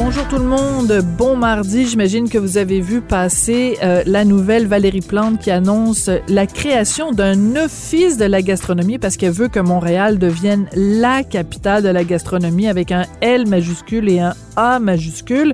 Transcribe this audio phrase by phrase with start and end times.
[0.00, 1.84] Bonjour tout le monde, bon mardi.
[1.84, 7.10] J'imagine que vous avez vu passer euh, la nouvelle Valérie Plante qui annonce la création
[7.10, 12.04] d'un office de la gastronomie parce qu'elle veut que Montréal devienne la capitale de la
[12.04, 15.52] gastronomie avec un L majuscule et un A majuscule.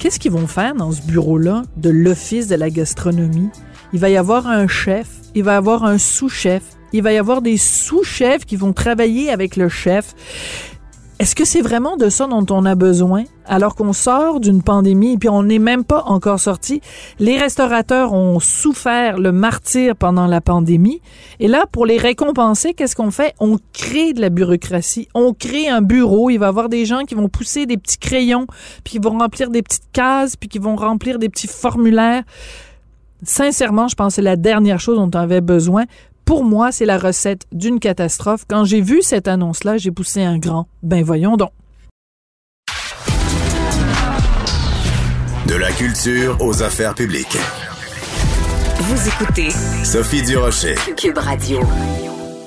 [0.00, 3.50] Qu'est-ce qu'ils vont faire dans ce bureau-là de l'office de la gastronomie?
[3.92, 5.06] Il va y avoir un chef,
[5.36, 9.30] il va y avoir un sous-chef, il va y avoir des sous-chefs qui vont travailler
[9.30, 10.16] avec le chef.
[11.20, 13.24] Est-ce que c'est vraiment de ça dont on a besoin?
[13.44, 16.80] Alors qu'on sort d'une pandémie et puis on n'est même pas encore sorti?
[17.18, 21.02] Les restaurateurs ont souffert le martyr pendant la pandémie
[21.38, 23.34] et là, pour les récompenser, qu'est-ce qu'on fait?
[23.38, 25.08] On crée de la bureaucratie.
[25.12, 26.30] On crée un bureau.
[26.30, 28.46] Il va y avoir des gens qui vont pousser des petits crayons
[28.82, 32.22] puis qui vont remplir des petites cases puis qui vont remplir des petits formulaires.
[33.22, 35.84] Sincèrement, je pense que c'est la dernière chose dont on avait besoin
[36.30, 38.44] pour moi, c'est la recette d'une catastrophe.
[38.48, 40.68] Quand j'ai vu cette annonce-là, j'ai poussé un grand.
[40.84, 41.50] Ben voyons donc.
[45.48, 47.36] De la culture aux affaires publiques.
[48.78, 49.50] Vous écoutez
[49.82, 50.76] Sophie Durocher.
[50.96, 51.58] Cube Radio.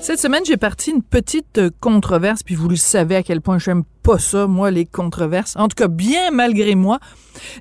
[0.01, 3.83] Cette semaine, j'ai parti une petite controverse, puis vous le savez à quel point j'aime
[4.01, 5.57] pas ça, moi, les controverses.
[5.57, 6.99] En tout cas, bien malgré moi,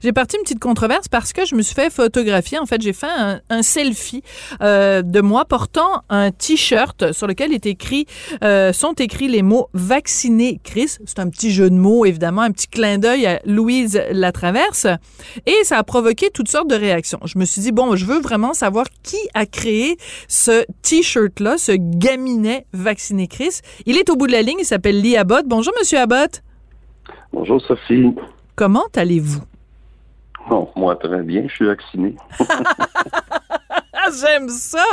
[0.03, 2.59] j'ai parti une petite controverse parce que je me suis fait photographier.
[2.59, 3.07] En fait, j'ai fait
[3.49, 4.23] un, selfie
[4.61, 8.07] euh, de moi portant un t-shirt sur lequel est écrit,
[8.43, 10.97] euh, sont écrits les mots vacciné Chris.
[11.05, 14.87] C'est un petit jeu de mots, évidemment, un petit clin d'œil à Louise Latraverse.
[15.47, 17.21] Et ça a provoqué toutes sortes de réactions.
[17.25, 19.97] Je me suis dit, bon, je veux vraiment savoir qui a créé
[20.29, 23.61] ce t-shirt-là, ce gaminet vacciné Chris.
[23.87, 25.47] Il est au bout de la ligne, il s'appelle Lee Abbott.
[25.47, 26.43] Bonjour, Monsieur Abbott.
[27.33, 28.15] Bonjour, Sophie.
[28.57, 29.43] Comment allez-vous?
[30.49, 32.17] Bon, moi, très bien, je suis vacciné.
[34.21, 34.85] J'aime ça.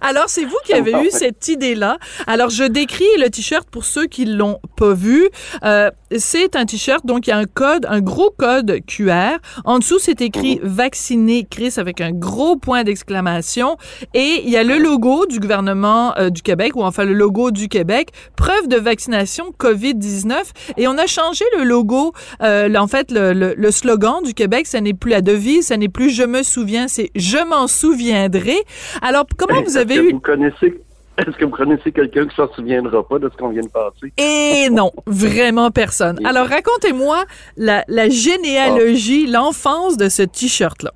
[0.00, 1.98] Alors, c'est vous qui avez eu cette idée-là.
[2.26, 5.28] Alors, je décris le t-shirt pour ceux qui l'ont pas vu.
[5.64, 9.38] Euh, c'est un t-shirt, donc il y a un code, un gros code QR.
[9.64, 10.68] En dessous, c'est écrit mhm.
[10.68, 13.76] vacciné Chris avec un gros point d'exclamation.
[14.14, 17.50] Et il y a le logo du gouvernement euh, du Québec, ou enfin le logo
[17.50, 20.34] du Québec, preuve de vaccination COVID-19.
[20.76, 24.76] Et on a changé le logo, euh, en fait, le, le, slogan du Québec, ce
[24.76, 28.53] n'est plus la devise, ce n'est plus je me souviens, c'est je m'en souviendrai.
[29.02, 30.12] Alors, comment vous avez eu...
[30.12, 30.80] Vous connaissez
[31.16, 34.12] est-ce que vous connaissez quelqu'un qui s'en souviendra pas de ce qu'on vient de passer?
[34.18, 36.18] Et non, vraiment personne.
[36.26, 37.24] Alors, racontez-moi
[37.56, 40.90] la, généalogie, l'enfance de ce T-shirt-là.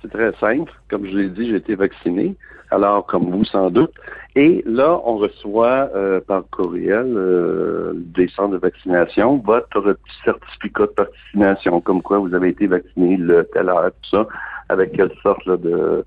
[0.00, 0.72] C'est très simple.
[0.88, 2.36] Comme je l'ai dit, j'ai été vacciné.
[2.70, 3.92] Alors, comme vous, sans doute.
[4.36, 10.94] Et là, on reçoit euh, par courriel euh, des centres de vaccination votre certificat de
[10.96, 14.26] vaccination, comme quoi vous avez été vacciné le tel heure, tout ça,
[14.68, 16.04] avec quelle sorte de,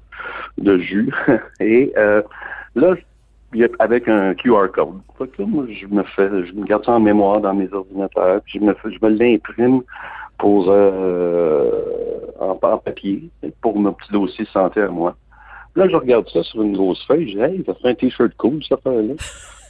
[0.58, 1.14] de jus.
[1.60, 2.22] Et euh,
[2.78, 2.96] Là,
[3.80, 5.02] avec un QR code.
[5.40, 8.64] moi, je me fais, je me garde ça en mémoire dans mes ordinateurs, puis je
[8.64, 9.82] me je me l'imprime
[10.38, 11.72] pour euh,
[12.40, 13.30] en, papier
[13.62, 15.16] pour mon petit dossier santé à moi.
[15.76, 18.34] Là, je regarde ça sur une grosse feuille, je dis Hey, ça fait un t-shirt
[18.38, 19.14] cool, ça fait là.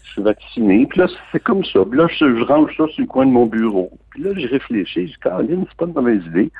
[0.03, 0.85] Je suis vacciné.
[0.87, 1.79] Puis là, c'est comme ça.
[1.89, 3.89] Puis là, je, range ça sur le coin de mon bureau.
[4.09, 6.51] Puis là, j'ai réfléchi, je dis Caroline, c'est pas une mauvaise idée.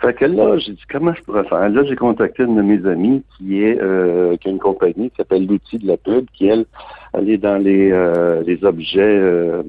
[0.00, 1.68] Fait que là, j'ai dit comment je pourrais faire?
[1.68, 5.16] Là, j'ai contacté une de mes amies qui est euh, qui a une compagnie qui
[5.16, 6.66] s'appelle l'outil de la pub, qui elle,
[7.14, 9.62] elle est dans les, euh, les objets euh,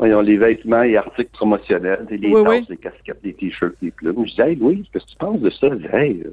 [0.00, 4.26] voyons, les vêtements et articles promotionnels, les oui, tasses, les casquettes, les t-shirts, les plumes.
[4.26, 5.68] Je dis Hey Louise, qu'est-ce que tu penses de ça?
[5.68, 6.24] Je dis Hey,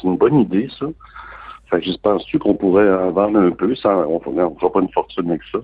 [0.00, 0.86] c'est une bonne idée, ça.
[1.70, 4.80] Fait que je pense-tu qu'on pourrait en vendre un peu sans on ne fera pas
[4.80, 5.58] une fortune avec ça.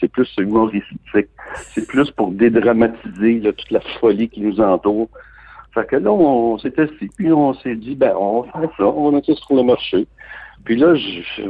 [0.00, 1.28] C'est plus humoristique.
[1.54, 5.08] C'est plus pour dédramatiser toute la folie qui nous entoure
[5.74, 8.84] fait que là, on s'est assis, puis on s'est dit, ben, on va faire ça,
[8.84, 10.06] on mettre ça sur le marché.
[10.64, 10.94] Puis là,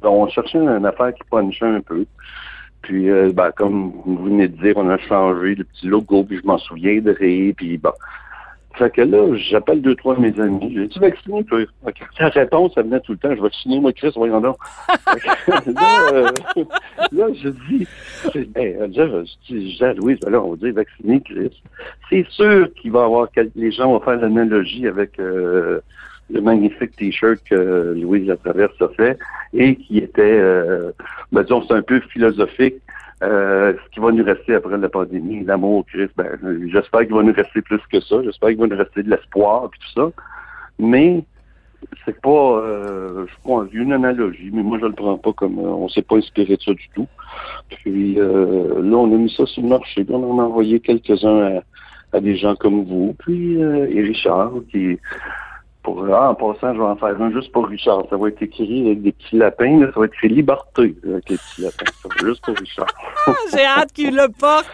[0.03, 2.07] on cherchait une affaire qui punchait un peu.
[2.81, 6.39] Puis, euh, ben, comme vous venez de dire, on a changé le petit logo, puis
[6.43, 7.93] je m'en souviendrai, puis bon.
[8.77, 10.73] Fait que là, j'appelle deux, trois de mes amis.
[10.75, 11.61] J'ai dit, vacciné, toi?
[12.19, 13.31] La réponse, ça venait tout le temps.
[13.31, 14.57] Je vais vacciner, moi, Chris, voyons donc.
[15.47, 15.61] là,
[16.13, 16.31] euh,
[17.13, 17.87] là, je dis,
[18.49, 18.87] ben, là,
[19.49, 21.63] je dis, à Louise, ben là, on va dire vacciner, Chris.
[22.11, 25.81] C'est sûr qu'il va y avoir, les gens vont faire l'analogie avec euh,
[26.31, 29.19] le magnifique T-shirt que Louise Latraverse a fait
[29.53, 30.91] et qui était, euh,
[31.31, 32.77] ben, disons, c'est un peu philosophique
[33.25, 36.39] euh, ce qui va nous rester après la pandémie, l'amour, Christ, ben,
[36.73, 38.23] j'espère qu'il va nous rester plus que ça.
[38.23, 40.11] J'espère qu'il va nous rester de l'espoir et tout ça.
[40.79, 41.25] Mais
[42.05, 45.63] c'est pas, euh, je prends une analogie, mais moi je le prends pas comme, euh,
[45.63, 47.09] on s'est pas inspiré de ça du tout.
[47.69, 51.59] Puis euh, là, on a mis ça sur le marché, on en a envoyé quelques-uns
[51.59, 54.99] à, à des gens comme vous, puis euh, et Richard, qui
[55.85, 58.05] pour ah, en passant, je vais en faire un juste pour Richard.
[58.09, 61.29] Ça va être écrit avec des petits lapins, là, ça va être écrit liberté avec
[61.29, 61.85] les petits lapins.
[62.03, 62.87] Ça va être juste pour Richard.
[63.53, 64.67] J'ai hâte qu'il le porte.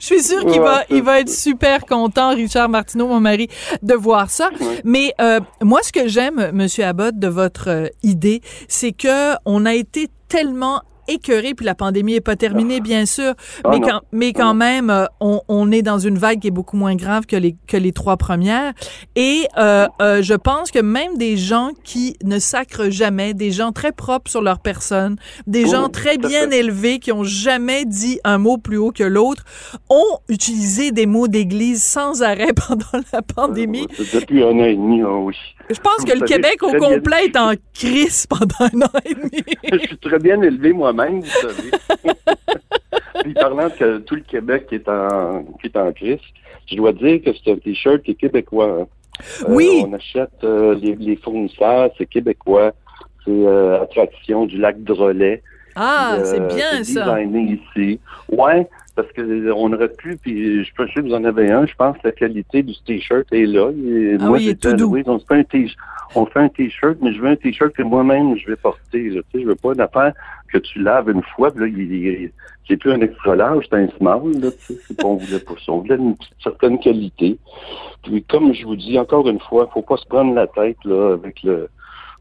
[0.00, 3.48] Je suis sûre qu'il va, il va être super content, Richard Martineau, mon mari,
[3.82, 4.48] de voir ça.
[4.84, 9.66] Mais euh, moi, ce que j'aime, Monsieur Abbott, de votre euh, idée, c'est que on
[9.66, 13.34] a été tellement écœuré, puis la pandémie est pas terminée, bien sûr,
[13.64, 16.52] Ah mais, quand, mais quand même, euh, on, on est dans une vague qui est
[16.52, 18.72] beaucoup moins grave que les, que les trois premières.
[19.16, 23.72] Et euh, euh, je pense que même des gens qui ne sacrent jamais, des gens
[23.72, 25.16] très propres sur leur personne,
[25.46, 29.04] des Oui, gens très bien élevés qui ont jamais dit un mot plus haut que
[29.04, 29.44] l'autre,
[29.90, 33.86] ont utilisé des mots d'église sans arrêt pendant la pandémie.
[34.12, 35.36] Depuis un an et demi, ah oui.
[35.70, 38.82] Je pense Vous que le savez, Québec au bien- complet est en crise pendant un
[38.82, 39.42] an et demi.
[39.72, 41.70] je suis très bien élevé moi-même, vous savez.
[43.22, 46.18] Puis parlant que tout le Québec qui est en est en crise,
[46.70, 48.80] je dois dire que c'est un t-shirt qui est québécois.
[48.82, 48.86] hein.
[49.42, 49.84] Euh, Oui.
[49.86, 52.72] On achète euh, les, les fournisseurs, c'est québécois.
[53.24, 55.42] C'est euh, Attraction du lac Relais.
[55.76, 57.14] Ah, Euh, c'est bien c'est ça.
[57.14, 58.00] designé ici.
[58.28, 61.74] Ouais, parce que on aurait pu, puis je peux que vous en avez un, je
[61.74, 63.70] pense que la qualité du t-shirt est là.
[63.70, 64.96] Et Ah moi, oui, il est tout doux.
[65.06, 65.76] On se fait un t-shirt.
[66.14, 69.10] On fait un t-shirt, mais je veux un t-shirt que moi-même je vais porter.
[69.10, 69.20] là.
[69.32, 70.12] Tu sais, je veux pas une affaire
[70.52, 72.30] que tu laves une fois, puis là, il, il-
[72.68, 75.40] c'est plus un extra large, c'est un small, là, tu sais, c'est pas, on voulait
[75.40, 75.72] pas ça.
[75.72, 77.36] On voulait une certaine qualité.
[78.04, 81.14] Puis comme je vous dis encore une fois, faut pas se prendre la tête, là,
[81.14, 81.68] avec le,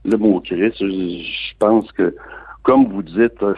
[0.05, 0.77] le mot Christ.
[0.81, 2.15] Je, je pense que,
[2.63, 3.53] comme vous dites, euh,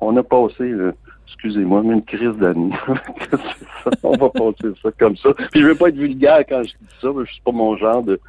[0.00, 0.92] on a passé, euh,
[1.26, 2.72] excusez-moi, mais une crise d'année.
[4.02, 5.30] On va passer ça comme ça.
[5.52, 8.02] Puis je veux pas être vulgaire quand je dis ça, je suis pas mon genre
[8.02, 8.20] de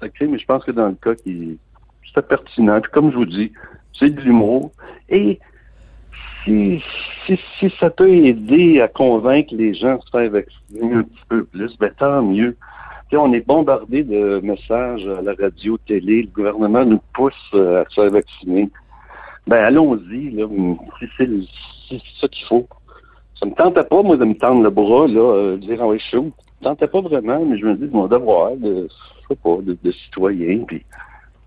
[0.00, 1.58] sacré, mais je pense que dans le cas qui
[2.06, 2.80] c'était pertinent.
[2.80, 3.52] Puis comme je vous dis,
[3.98, 4.72] c'est de l'humour.
[5.08, 5.38] Et
[6.44, 6.82] si,
[7.26, 11.24] si, si ça peut aider à convaincre les gens de se faire vacciner un petit
[11.28, 12.56] peu plus, ben tant mieux.
[13.10, 17.34] Tu sais, on est bombardé de messages à la radio, télé, le gouvernement nous pousse
[17.54, 18.68] euh, à se faire vacciner.
[19.46, 20.46] Ben allons-y, là.
[20.98, 21.26] Si c'est
[21.88, 22.66] c'est ça qu'il faut.
[23.38, 25.86] Ça me tentait pas, moi, de me tendre le bras, là, euh, de dire, ah
[25.86, 26.30] ouais, chaud.
[26.62, 28.88] Ça me tentait pas vraiment, mais je me dis, de mon devoir, de,
[29.22, 30.84] je sais pas, de, de citoyen, puis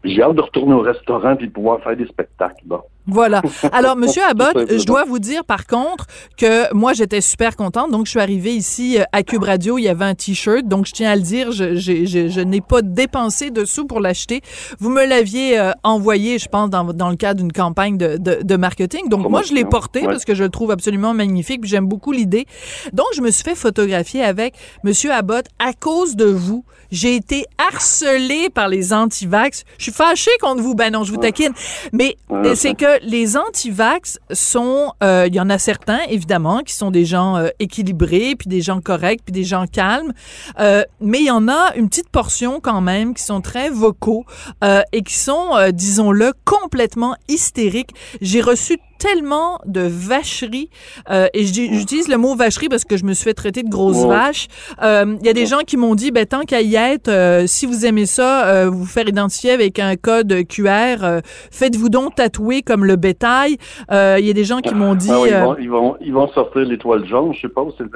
[0.03, 2.63] j'ai hâte de retourner au restaurant puis de pouvoir faire des spectacles.
[2.65, 2.81] Bon.
[3.07, 3.41] Voilà.
[3.71, 6.05] Alors, Monsieur Abbott, je dois vous dire par contre
[6.37, 7.91] que moi j'étais super contente.
[7.91, 10.65] Donc, je suis arrivée ici euh, à Cube Radio, il y avait un T-shirt.
[10.67, 13.85] Donc, je tiens à le dire, je, je, je, je n'ai pas dépensé de sous
[13.85, 14.41] pour l'acheter.
[14.79, 18.39] Vous me l'aviez euh, envoyé, je pense, dans, dans le cadre d'une campagne de, de,
[18.43, 19.09] de marketing.
[19.09, 20.07] Donc, moi, je l'ai porté Ouais.
[20.07, 21.61] parce que je le trouve absolument magnifique.
[21.61, 22.45] Puis j'aime beaucoup l'idée.
[22.93, 26.63] Donc, je me suis fait photographier avec Monsieur Abbott à cause de vous.
[26.91, 29.63] J'ai été harcelée par les anti-vax.
[29.77, 30.75] Je suis fâchée contre vous.
[30.75, 31.53] Ben non, je vous taquine.
[31.93, 32.55] Mais Ouais.
[32.55, 37.05] c'est que les anti-vax sont, euh, il y en a certains évidemment qui sont des
[37.05, 40.13] gens euh, équilibrés, puis des gens corrects, puis des gens calmes,
[40.59, 44.25] Euh, mais il y en a une petite portion quand même qui sont très vocaux
[44.63, 47.91] euh, et qui sont, euh, disons-le, complètement hystériques.
[48.21, 50.69] J'ai reçu tellement de vacheries
[51.09, 54.05] euh, et j'utilise le mot vacherie parce que je me suis fait traiter de grosse
[54.05, 54.47] vache.
[54.83, 57.47] Euh, Il y a des gens qui m'ont dit, ben tant qu'à y être, euh,
[57.47, 61.21] si vous aimez ça, euh, vous faire identifier avec un code QR, euh,
[61.51, 63.57] faites-vous donc tatouer comme le bétail.
[63.91, 65.09] Euh, Il y a des gens qui m'ont dit.
[65.11, 67.83] Ah oui, ils, vont, ils, vont, ils vont sortir l'étoile jaune, je sais pas, c'est
[67.83, 67.89] le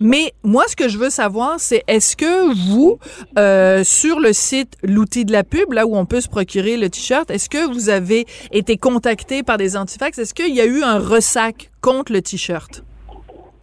[0.00, 2.98] mais moi, ce que je veux savoir, c'est est-ce que vous,
[3.38, 6.88] euh, sur le site L'outil de la pub, là où on peut se procurer le
[6.88, 9.76] t-shirt, est-ce que vous avez été contacté par des
[10.06, 12.84] Est-ce qu'il y a eu un ressac contre le t-shirt?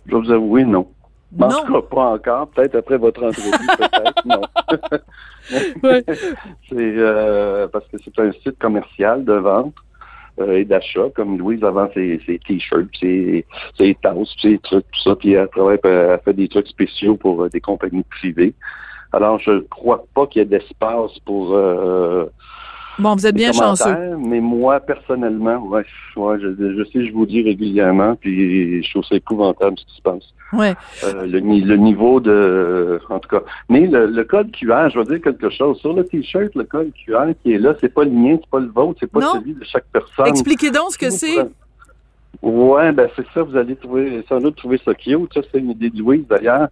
[0.06, 0.88] Je vous avouer, non.
[1.40, 1.64] En Non.
[1.66, 2.48] tout cas, pas encore.
[2.50, 4.42] Peut-être après votre entrevue, peut-être, non.
[5.84, 6.04] Ouais.
[6.70, 9.74] c'est euh, parce que c'est un site commercial de vente
[10.42, 13.46] euh, et d'achat, comme Louise vend ses, ses t-shirts, ses,
[13.78, 17.44] ses tasses, ses trucs, tout ça, puis elle travaille, elle fait des trucs spéciaux pour
[17.44, 18.54] euh, des compagnies privées.
[19.12, 21.56] Alors, je crois pas qu'il y ait d'espace pour
[23.00, 24.16] Bon, vous êtes bien chanceux.
[24.18, 25.84] Mais moi, personnellement, ouais,
[26.16, 29.96] ouais, je, je sais, je vous dis régulièrement, puis je trouve ça épouvantable ce qui
[29.98, 30.24] se passe.
[30.54, 30.76] Ouais.
[31.04, 33.00] Euh, le, le niveau de...
[33.10, 33.42] En tout cas.
[33.70, 35.80] Mais le, le code QR, je vais dire quelque chose.
[35.80, 38.60] Sur le T-shirt, le code QR qui est là, c'est pas le mien, c'est pas
[38.60, 39.34] le vôtre, c'est pas Non.
[39.34, 40.28] celui de chaque personne.
[40.28, 41.40] Expliquez donc ce que c'est.
[42.42, 45.34] Ouais, ben c'est ça, vous allez trouver, sans doute trouver ça cute.
[45.34, 46.68] Ça, c'est une idée de Louise, d'ailleurs.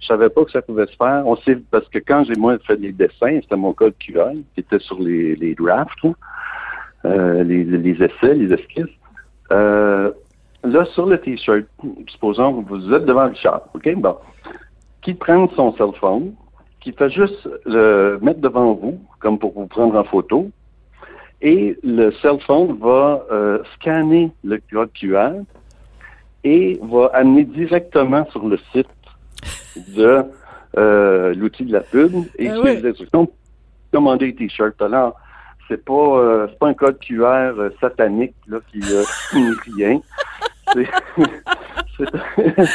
[0.00, 1.22] Je savais pas que ça pouvait se faire.
[1.26, 4.60] On sait, parce que quand j'ai moi fait des dessins, c'était mon code QR qui
[4.60, 6.04] était sur les, les drafts.
[7.04, 8.86] Euh, les, essais, les esquisses.
[9.52, 10.10] Euh,
[10.64, 11.64] là, sur le T-shirt,
[12.08, 13.94] supposons que vous êtes devant le char, OK?
[13.96, 14.16] Bon.
[15.02, 16.32] Qui prenne son cell phone,
[16.80, 20.50] qui fait juste le mettre devant vous, comme pour vous prendre en photo,
[21.40, 25.34] et le cell phone va euh, scanner le code QR
[26.42, 28.88] et va amener directement sur le site
[29.88, 30.22] de
[30.76, 32.76] euh, l'outil de la pub et Ah suivre ouais.
[32.80, 33.34] les instructions pour
[33.92, 34.80] commander des t-shirts.
[34.82, 35.14] Alors,
[35.68, 37.24] c'est pas euh, c'est pas un code QR
[37.58, 40.00] euh, satanique là, qui euh, signifie rien.
[40.74, 40.86] C'est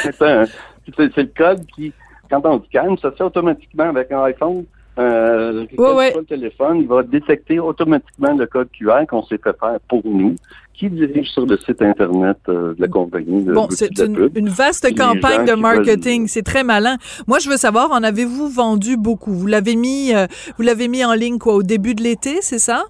[0.02, 1.92] c'est- un- c'est- c'est le code qui,
[2.30, 4.64] quand on scanne, ça se fait automatiquement avec un iPhone.
[4.98, 6.14] Euh, ouais.
[6.16, 10.36] le téléphone, il va détecter automatiquement le code QR qu'on s'est fait faire pour nous,
[10.72, 13.42] qui dirige sur le site Internet euh, de la compagnie.
[13.44, 16.22] de Bon, c'est une, vaste campagne de marketing.
[16.22, 16.96] veulent- C'est très malin.
[17.26, 19.32] Moi, je veux savoir, en avez-vous vendu beaucoup?
[19.32, 22.58] Vous l'avez mis, euh, vous l'avez mis en ligne, quoi, au début de l'été, c'est
[22.60, 22.84] ça?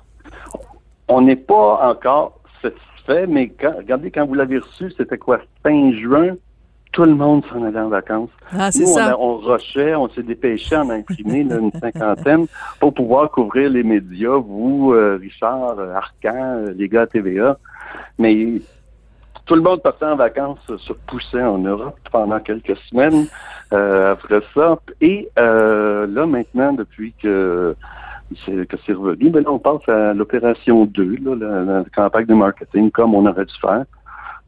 [1.09, 5.41] On n'est pas encore satisfait, mais quand, regardez, quand vous l'avez reçu, c'était quoi?
[5.63, 6.37] Fin juin,
[6.95, 8.31] tout le monde s'en allait en vacances.
[8.57, 9.07] Ah, Nous, on, ça.
[9.13, 12.47] a- on rushait, on s'est dépêché en imprimé une cinquantaine
[12.81, 17.59] pour pouvoir couvrir les médias, vous, euh, Richard, euh, Arcan, euh, les gars à TVA.
[18.19, 18.61] Mais
[19.45, 23.27] tout le monde partait en vacances, se poussait en Europe pendant quelques semaines
[23.73, 24.79] euh, après ça.
[25.01, 27.75] Et euh, là, maintenant, depuis que
[28.47, 32.27] c'est que c'est revenu, ben là, on passe à l'opération 2, là, la, la campagne
[32.27, 33.85] de marketing comme on aurait dû faire,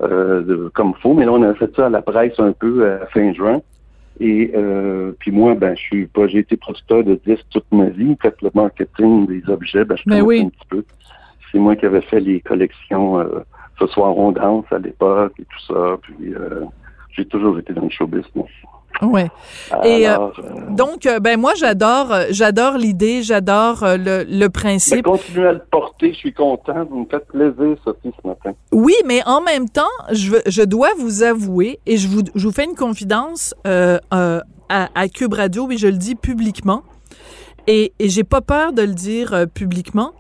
[0.01, 1.15] de- comme faut.
[1.15, 3.61] Mais là, on a fait ça à la presse un peu à fin juin.
[4.19, 7.87] Et euh, puis moi, ben, je suis pas, j'ai été producteur de disques toute ma
[7.87, 8.17] vie.
[8.23, 10.41] Fait le marketing des objets, ben, je Ben connais oui.
[10.41, 10.85] un petit peu.
[11.53, 13.41] C'est moi qui avais fait les collections euh,
[13.79, 15.97] Ce soir on danse à l'époque et tout ça.
[16.03, 16.63] Puis euh,
[17.13, 18.51] j'ai toujours été dans le show business.
[19.03, 19.29] Ouais.
[19.85, 24.49] Et, Alors, euh, Donc, euh, ben moi, j'adore, euh, j'adore l'idée, j'adore euh, le, le
[24.49, 25.05] principe.
[25.05, 26.85] continuez à le porter, je suis content.
[26.89, 28.53] Vous me faites plaisir, Sophie, ce matin.
[28.73, 32.53] Oui, mais en même temps, je, je dois vous avouer, et je vous, je vous
[32.53, 36.83] fais une confidence euh, euh, à, à Cube Radio, et je le dis publiquement,
[37.67, 40.13] et, et j'ai pas peur de le dire euh, publiquement.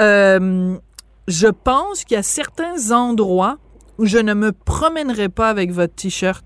[0.00, 0.76] Euh,
[1.28, 3.58] je pense qu'il y a certains endroits
[4.00, 6.44] où je ne me promènerai pas avec votre t-shirt.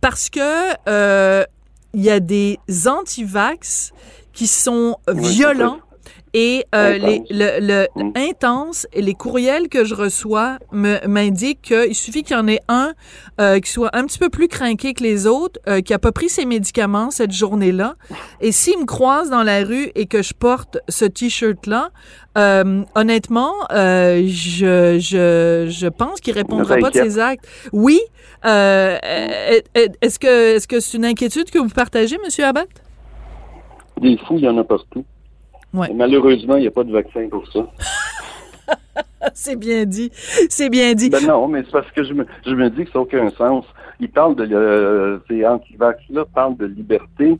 [0.00, 0.40] Parce que
[0.88, 1.44] euh,
[1.94, 3.92] il y a des anti-vax
[4.32, 5.78] qui sont Oui, violents
[6.34, 12.22] et euh, les, le, le intense les courriels que je reçois me- m'indiquent qu'il suffit
[12.22, 12.92] qu'il y en ait un
[13.40, 16.12] euh, qui soit un petit peu plus craqué que les autres, euh, qui a pas
[16.12, 17.94] pris ses médicaments cette journée-là.
[18.40, 21.90] Et s'il me croise dans la rue et que je porte ce t-shirt-là,
[22.36, 27.46] euh, honnêtement, euh, je, je, je pense qu'il répondra pas de ses actes.
[27.72, 28.00] Oui.
[28.44, 28.96] Euh,
[29.74, 32.68] est-ce que est-ce que c'est une inquiétude que vous partagez, Monsieur Abbott?
[34.00, 35.04] Des fous, il y en a partout.
[35.74, 35.92] Ouais.
[35.94, 37.60] Malheureusement, il n'y a pas de vaccin pour ça.
[39.34, 40.10] C'est bien dit.
[40.48, 41.10] C'est bien dit.
[41.10, 43.30] Ben non, mais c'est parce que je me, je me dis que ça n'a aucun
[43.30, 43.64] sens.
[44.00, 47.36] Ils parlent de, euh, ces anti-vax-là parlent de liberté.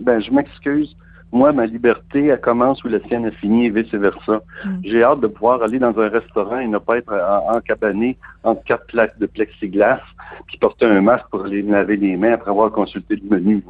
[0.00, 0.96] Ben, je m'excuse.
[1.32, 4.42] Moi, ma liberté, elle commence où la sienne a fini et vice-versa.
[4.64, 4.68] Mm.
[4.82, 8.64] J'ai hâte de pouvoir aller dans un restaurant et ne pas être en- encabané entre
[8.64, 10.00] quatre plaques de plexiglas
[10.48, 13.62] puis porter un masque pour aller me laver les mains après avoir consulté le menu.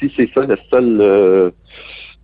[0.00, 0.98] Si c'est ça, le seul...
[1.00, 1.50] euh,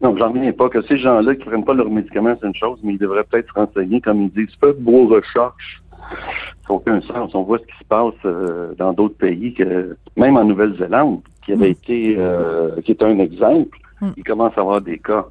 [0.02, 2.78] non, j'en reviens pas que ces gens-là qui prennent pas leurs médicaments, c'est une chose,
[2.82, 5.82] mais ils devraient peut-être se renseigner, comme ils disent, faites vos recherches.
[5.90, 7.34] Ça n'a aucun sens.
[7.34, 11.52] On voit ce qui se passe euh, dans d'autres pays, que même en Nouvelle-Zélande, qui
[11.52, 14.10] avait été, euh, qui est un exemple, Mm.
[14.16, 15.26] il commence à avoir des cas.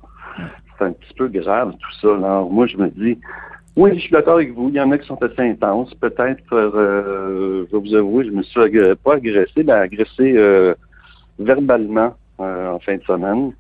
[0.77, 2.15] C'est un petit peu grave tout ça.
[2.15, 3.17] Alors moi, je me dis,
[3.75, 4.69] oui, je suis d'accord avec vous.
[4.69, 5.93] Il y en a qui sont assez intenses.
[5.95, 8.59] Peut-être, euh, je vais vous avouer, je me suis
[9.03, 10.73] pas agressé, mais agressé euh,
[11.39, 13.53] verbalement euh, en fin de semaine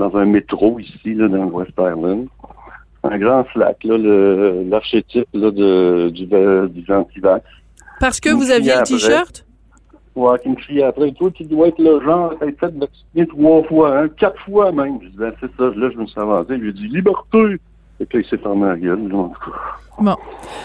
[0.00, 2.26] dans un métro ici, là, dans le West Island.
[3.02, 7.44] Un grand là, le- l'archétype là, de, du, du anti-vax.
[8.00, 8.94] Parce que vous aviez le après.
[8.94, 9.46] t-shirt?
[10.16, 13.26] Ouais, qui me criait après, toi, tu dois être le genre à être fait vacciner
[13.28, 14.98] trois fois, hein, quatre fois même.
[15.02, 15.70] Je dis, ben, c'est ça.
[15.76, 16.48] Là, je me suis avancé.
[16.50, 17.56] Je lui ai dit, liberté!
[18.00, 19.56] Et puis, il s'est gueule, là, en tout cas.
[19.98, 20.16] Bon.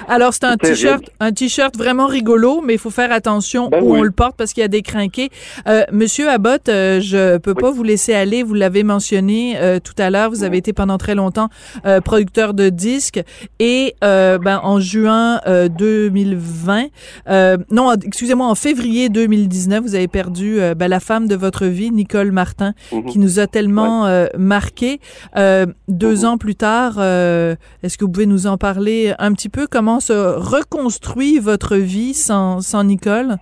[0.08, 3.92] Alors, c'est un t-shirt, un t-shirt vraiment rigolo, mais il faut faire attention Ben où
[3.92, 4.00] oui.
[4.00, 5.30] on le porte parce qu'il y a des crinqués.
[5.68, 7.62] Euh, Monsieur Abbott, euh, je peux Oui.
[7.62, 8.44] pas vous laisser aller.
[8.44, 10.30] Vous l'avez mentionné euh, tout à l'heure.
[10.30, 11.50] Vous avez été pendant très longtemps
[11.86, 13.22] euh, producteur de disques
[13.60, 16.86] et euh, ben, en juin euh, 2020,
[17.30, 21.92] euh, non, excusez-moi, en février 2019, vous avez perdu ben, la femme de votre vie,
[21.92, 23.06] Nicole Martin, Mhm.
[23.06, 25.02] qui nous a tellement euh, marqué.
[25.36, 26.26] Euh, deux Mhm.
[26.26, 26.94] ans plus tard,
[27.26, 29.68] euh, est-ce que vous pouvez nous en parler un petit peu?
[29.70, 33.38] Comment se reconstruit votre vie sans, sans Nicole?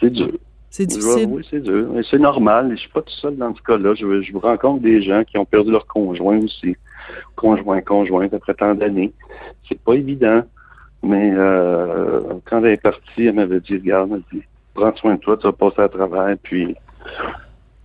[0.00, 0.32] C'est dur.
[0.70, 1.24] C'est difficile.
[1.24, 1.98] avouer, c'est dur.
[1.98, 2.70] Et c'est normal.
[2.72, 3.94] Je suis pas tout seul dans ce cas-là.
[3.94, 6.76] Je, je rencontre des gens qui ont perdu leur conjoint aussi.
[7.36, 9.12] Conjoint, conjointe après tant d'années.
[9.68, 10.42] C'est pas évident.
[11.02, 14.44] Mais euh, quand elle est partie, elle m'avait dit, regarde, elle dit,
[14.74, 16.76] prends soin de toi, tu vas passer à travers, puis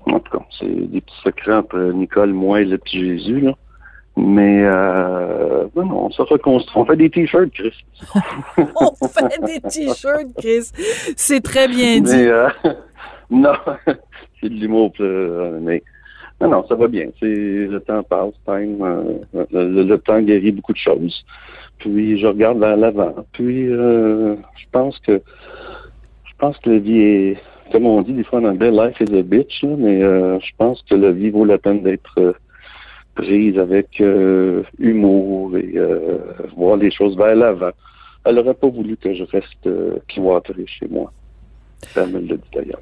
[0.05, 3.53] En tout cas, c'est des petits secrets entre Nicole, moi et le petit Jésus, là.
[4.15, 6.81] Mais euh, non, non, on se reconstruit.
[6.81, 7.73] On fait des t-shirts, Chris.
[8.57, 10.71] On fait des t-shirts, Chris.
[11.17, 12.15] C'est très bien dit.
[12.15, 12.49] Mais euh,
[13.31, 13.53] non,
[14.39, 14.93] c'est de l'humour.
[14.99, 15.81] mais
[16.41, 17.07] non, non, ça va bien.
[17.19, 21.23] C'est le temps passe, time, euh, le, le temps guérit beaucoup de choses.
[21.79, 23.15] Puis je regarde vers l'avant.
[23.31, 25.21] Puis euh, je pense que
[26.25, 27.37] je pense que la vie est,
[27.71, 30.51] comme on dit des fois en anglais, life is a bitch, là, mais euh, je
[30.57, 32.35] pense que la vie vaut la peine d'être
[33.15, 36.17] prise avec euh, humour et euh,
[36.55, 37.71] voir les choses vers l'avant.
[38.25, 41.11] Elle n'aurait pas voulu que je reste euh, cloîtré chez moi.
[41.81, 42.81] Ça me l'a dit d'ailleurs.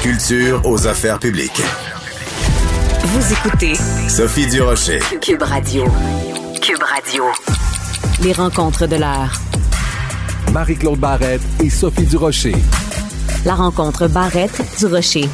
[0.00, 1.60] Culture aux affaires publiques.
[3.04, 3.74] Vous écoutez
[4.08, 4.98] Sophie Durocher.
[5.20, 5.84] Cube Radio.
[6.62, 7.24] Cube Radio.
[8.22, 9.38] Les rencontres de l'heure.
[10.52, 12.56] Marie-Claude Barrette et Sophie Durocher.
[13.44, 15.28] La rencontre Barrette du Rocher.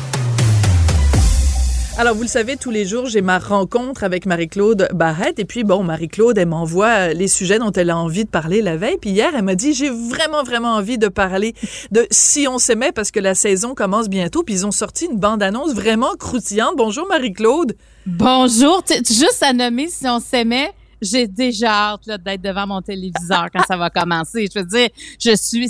[1.98, 5.38] Alors, vous le savez, tous les jours, j'ai ma rencontre avec Marie-Claude Barrette.
[5.38, 8.60] Et puis, bon, Marie-Claude, elle m'envoie euh, les sujets dont elle a envie de parler
[8.60, 8.98] la veille.
[9.00, 11.54] Puis hier, elle m'a dit, j'ai vraiment, vraiment envie de parler
[11.92, 14.42] de Si on s'aimait parce que la saison commence bientôt.
[14.42, 16.74] Puis ils ont sorti une bande-annonce vraiment croustillante.
[16.76, 17.74] Bonjour, Marie-Claude.
[18.04, 18.84] Bonjour.
[18.90, 23.64] Juste à nommer si on s'aimait, j'ai déjà hâte là, d'être devant mon téléviseur quand
[23.66, 24.48] ça va commencer.
[24.52, 24.88] Je veux dire,
[25.20, 25.68] je suis,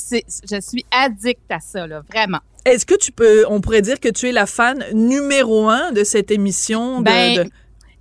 [0.51, 2.39] je suis addict à ça, là, vraiment.
[2.65, 6.03] Est-ce que tu peux, on pourrait dire que tu es la fan numéro un de
[6.05, 6.99] cette émission?
[7.01, 7.51] de- Ben, de-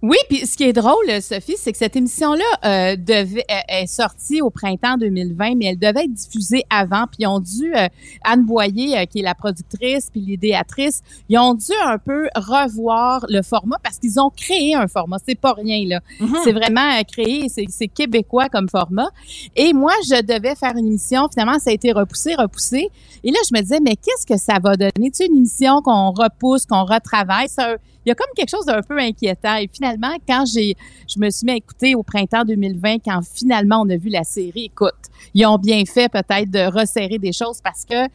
[0.08, 3.88] Oui, puis ce qui est drôle, Sophie, c'est que cette émission-là euh, devait euh, est
[3.88, 7.06] sortie au printemps 2020, mais elle devait être diffusée avant.
[7.08, 7.88] Puis ils ont dû euh,
[8.24, 13.42] Anne Boyer, qui est la productrice, puis l'idéatrice, ils ont dû un peu revoir le
[13.42, 15.18] format parce qu'ils ont créé un format.
[15.26, 16.02] C'est pas rien là.
[16.20, 16.36] Mhm.
[16.44, 19.10] C'est vraiment créé, c'est québécois comme format.
[19.56, 21.28] Et moi, je devais faire une émission.
[21.34, 22.90] Finalement, ça a été repoussé, repoussé.
[23.24, 25.10] Et là, je me disais, mais qu'est-ce que ça va donner?
[25.10, 28.66] Tu sais, une émission qu'on repousse, qu'on retravaille, ça, il y a comme quelque chose
[28.66, 29.56] d'un peu inquiétant.
[29.56, 30.76] Et finalement, quand j'ai,
[31.08, 34.24] je me suis mis à écouter au printemps 2020, quand finalement on a vu la
[34.24, 34.94] série, écoute,
[35.34, 38.08] ils ont bien fait peut-être de resserrer des choses parce que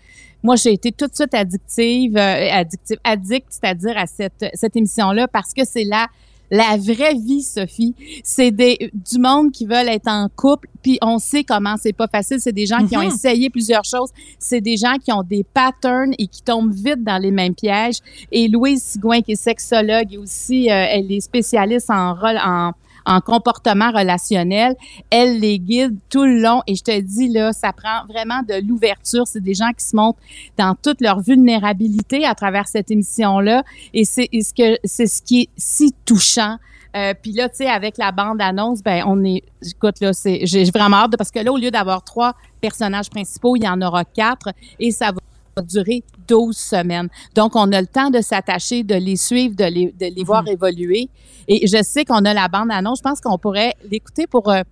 [0.42, 5.28] moi, j'ai été tout de suite addictive, euh, addictive, addict, c'est-à-dire à cette, cette émission-là
[5.28, 6.06] parce que c'est la,
[6.50, 7.94] la vraie vie, Sophie.
[8.24, 12.08] C'est des, du monde qui veulent être en couple, puis on sait comment c'est pas
[12.08, 12.38] facile.
[12.40, 13.08] C'est des gens qui ont Mhm.
[13.14, 14.10] essayé plusieurs choses.
[14.38, 17.98] C'est des gens qui ont des patterns et qui tombent vite dans les mêmes pièges.
[18.32, 22.72] Et Louise Sigouin, qui est sexologue et aussi, euh, elle est spécialiste en rôle, en,
[23.06, 24.74] en comportement relationnel.
[25.10, 28.66] Elle les guide tout le long et je te dis là, ça prend vraiment de
[28.66, 29.26] l'ouverture.
[29.26, 30.18] C'est des gens qui se montrent
[30.58, 33.62] dans toute leur vulnérabilité à travers cette émission-là
[33.94, 36.56] et c'est ce ce qui est si touchant.
[36.96, 40.64] Euh, puis là, tu sais, avec la bande-annonce, ben on est, écoute là, c'est, j'ai
[40.64, 43.80] vraiment hâte de- parce que là, au lieu d'avoir trois personnages principaux, il y en
[43.80, 44.48] aura quatre
[44.80, 45.18] et ça va
[45.62, 47.08] durer 12 semaines.
[47.34, 50.46] Donc, on a le temps de s'attacher, de les suivre, de les, de les voir
[50.48, 51.08] évoluer.
[51.48, 52.98] Et je sais qu'on a la bande-annonce.
[52.98, 54.62] Je pense qu'on pourrait l'écouter pour euh,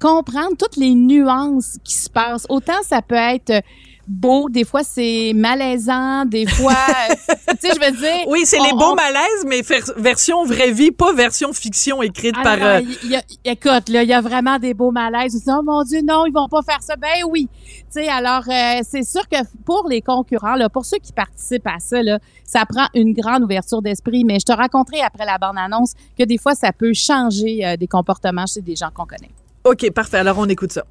[0.00, 2.46] comprendre toutes les nuances qui se passent.
[2.48, 3.60] Autant ça peut être euh,
[4.08, 6.72] beau, des fois c'est malaisant, des fois,
[7.08, 8.26] tu sais, je veux dire.
[8.28, 9.60] Oui, c'est les beaux on- malaises, mais
[9.96, 12.56] version vraie vie, pas version fiction écrite Ah par.
[12.56, 15.34] non, euh, il y a- écoute, là, il y a vraiment des beaux malaises.
[15.34, 16.96] Dit, oh mon Dieu, non, ils vont pas faire ça.
[16.96, 17.48] Ben oui.
[17.92, 21.66] Tu sais, alors, euh, c'est sûr que pour les concurrents, là, pour ceux qui participent
[21.66, 24.24] à ça, là, ça prend une grande ouverture d'esprit.
[24.24, 27.86] Mais je te raconterai après la bande-annonce que des fois, ça peut changer euh, des
[27.86, 29.30] comportements chez des gens qu'on connaît.
[29.64, 30.18] OK, parfait.
[30.18, 30.84] Alors, on écoute ça.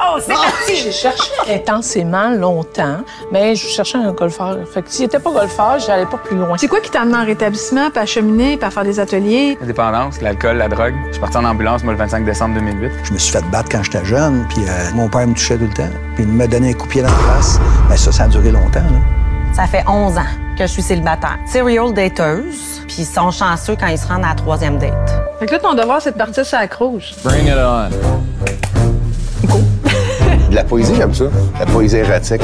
[0.00, 0.76] Oh, c'est parti!
[0.76, 2.98] J'ai cherché intensément longtemps,
[3.30, 4.58] mais je cherchais un golfeur.
[4.72, 6.56] Fait que s'il n'était pas golfeur, j'allais pas plus loin.
[6.58, 9.56] C'est quoi qui t'a amené en rétablissement, puis à cheminer, puis à faire des ateliers?
[9.60, 10.94] La dépendance, l'alcool, la drogue.
[11.08, 12.90] Je suis parti en ambulance, moi, le 25 décembre 2008.
[13.04, 15.66] Je me suis fait battre quand j'étais jeune, puis euh, mon père me touchait tout
[15.66, 15.90] le temps.
[16.14, 17.60] Puis il me donnait un coup de pied dans la face.
[17.88, 18.80] Mais ça, ça a duré longtemps.
[18.80, 19.54] Là.
[19.54, 20.22] Ça fait 11 ans
[20.56, 21.38] que je suis célibataire.
[21.46, 24.92] Serial dateuse, puis ils sont chanceux quand ils se rendent à la troisième date.
[25.38, 27.14] Fait que là, ton devoir, c'est de partir sur la croche.
[27.24, 28.71] Bring it on.
[30.52, 31.24] De la poésie, j'aime ça.
[31.58, 32.42] La poésie érotique.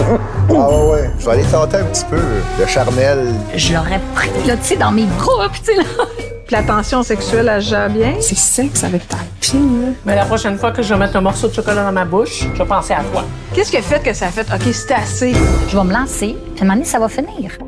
[0.48, 1.10] Ah ouais, ouais.
[1.18, 2.16] Je vais aller tenter un petit peu
[2.58, 3.34] le charnel.
[3.54, 5.84] Je l'aurais pris, là, tu sais, dans mes groupes, tu sais, là.
[6.46, 8.14] Puis la tension sexuelle, elle gère bien.
[8.20, 9.88] C'est sexe avec ta pile, là.
[10.06, 12.46] Mais la prochaine fois que je vais mettre un morceau de chocolat dans ma bouche,
[12.50, 13.24] je vais penser à toi.
[13.52, 15.34] Qu'est-ce qui a fait que ça a fait, OK, c'est assez?
[15.68, 17.58] Je vais me lancer, puis à un moment donné, ça va finir.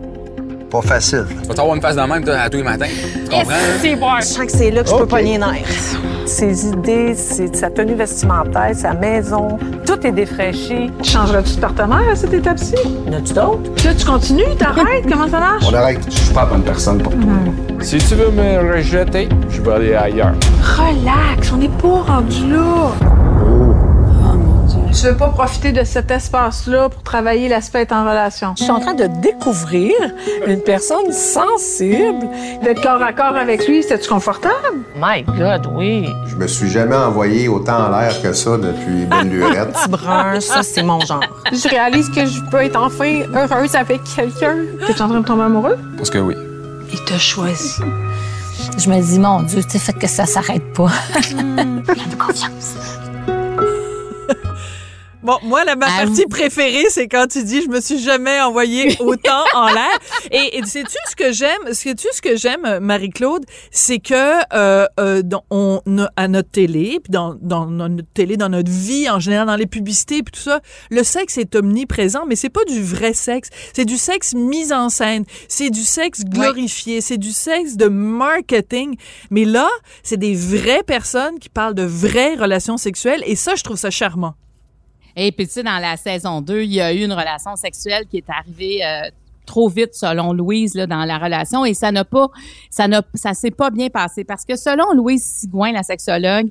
[0.70, 1.26] Pas facile.
[1.42, 2.86] Tu vas t'avoir une face de même toi, à tous les matins.
[3.24, 3.50] Tu comprends?
[3.50, 3.78] hein?
[3.80, 4.06] C'est bon.
[4.20, 5.96] Je sens que c'est là que je peux pogner les nerfs.
[6.26, 10.92] Ses idées, c'est sa tenue vestimentaire, sa maison, tout est défraîchi.
[11.02, 12.74] Changerais-tu de partenaire à cette étape-ci?
[13.06, 13.72] Y en a-tu d'autres?
[13.74, 15.64] Puis là, tu continues, t'arrêtes, comment ça marche?
[15.68, 15.98] On arrête.
[16.08, 17.20] Je suis pas la bonne personne pour toi.
[17.80, 20.34] Si tu veux me rejeter, je vais aller ailleurs.
[20.62, 22.92] Relax, on n'est pas rendu là.
[24.92, 28.54] Tu veux pas profiter de cet espace-là pour travailler l'aspect être en relation?
[28.58, 29.92] Je suis en train de découvrir
[30.46, 32.26] une personne sensible.
[32.62, 34.78] D'être corps à corps avec lui, c'était-tu confortable?
[34.96, 36.08] My God, oui.
[36.26, 39.72] Je me suis jamais envoyé autant en l'air que ça depuis belle lurette.
[39.72, 41.22] Petit brun, ça, c'est mon genre.
[41.52, 44.56] Je réalise que je peux être enfin heureuse avec quelqu'un.
[44.86, 45.78] T'es en train de tomber amoureux?
[45.96, 46.34] Parce que oui.
[46.92, 47.80] Il t'a choisi.
[48.76, 50.90] Je me dis, mon Dieu, tu sais, fait que ça s'arrête pas.
[51.22, 52.74] Pleine confiance.
[55.22, 58.40] Bon, moi, la, ma Ah partie préférée, c'est quand tu dis je me suis jamais
[58.40, 59.98] envoyé autant en l'air.
[60.30, 61.72] Et, et sais-tu ce que j'aime?
[61.72, 63.44] Sais-tu ce que j'aime, Marie-Claude?
[63.70, 64.14] C'est que
[64.54, 68.48] euh, euh, dans, on, a- à notre télé, puis dans, dans, dans notre télé, dans
[68.48, 72.34] notre vie en général, dans les publicités, puis tout ça, le sexe est omniprésent, mais
[72.36, 73.50] c'est pas du vrai sexe.
[73.74, 75.24] C'est du sexe mis en scène.
[75.48, 77.02] C'est du sexe glorifié.
[77.02, 78.96] C'est du sexe de marketing.
[79.30, 79.68] Mais là,
[80.02, 83.22] c'est des vraies personnes qui parlent de vraies relations sexuelles.
[83.26, 84.34] Et ça, je trouve ça charmant.
[85.16, 88.04] Et puis, tu sais, dans la saison 2, il y a eu une relation sexuelle
[88.10, 89.10] qui est arrivée euh,
[89.50, 91.64] trop vite, selon Louise, là, dans la relation.
[91.64, 92.28] Et ça n'a pas,
[92.70, 94.22] ça n'a, ça s'est pas bien passé.
[94.22, 96.48] Parce que selon Louise Sigouin, la sexologue,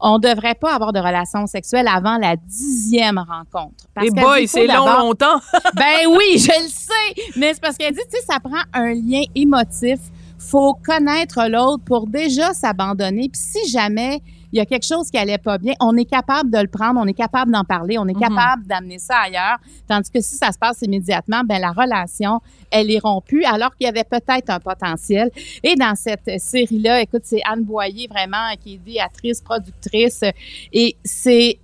[0.00, 3.84] on devrait pas avoir de relation sexuelle avant la dixième rencontre.
[3.94, 5.40] Parce Et boy, c'est long, longtemps.
[5.74, 7.30] ben oui, je le sais.
[7.36, 9.98] Mais c'est parce qu'elle dit, tu sais, ça prend un lien émotif.
[10.38, 13.28] Faut connaître l'autre pour déjà s'abandonner.
[13.28, 16.50] Puis si jamais il y a quelque chose qui allait pas bien, on est capable
[16.50, 18.20] de le prendre, on est capable d'en parler, on est Mhm.
[18.20, 19.58] capable d'amener ça ailleurs.
[19.88, 23.86] Tandis que si ça se passe immédiatement, ben la relation, elle est rompue alors qu'il
[23.86, 25.30] y avait peut-être un potentiel.
[25.62, 30.22] Et dans cette série-là, écoute, c'est Anne Boyer vraiment qui est idéatrice, productrice.
[30.72, 31.58] Et c'est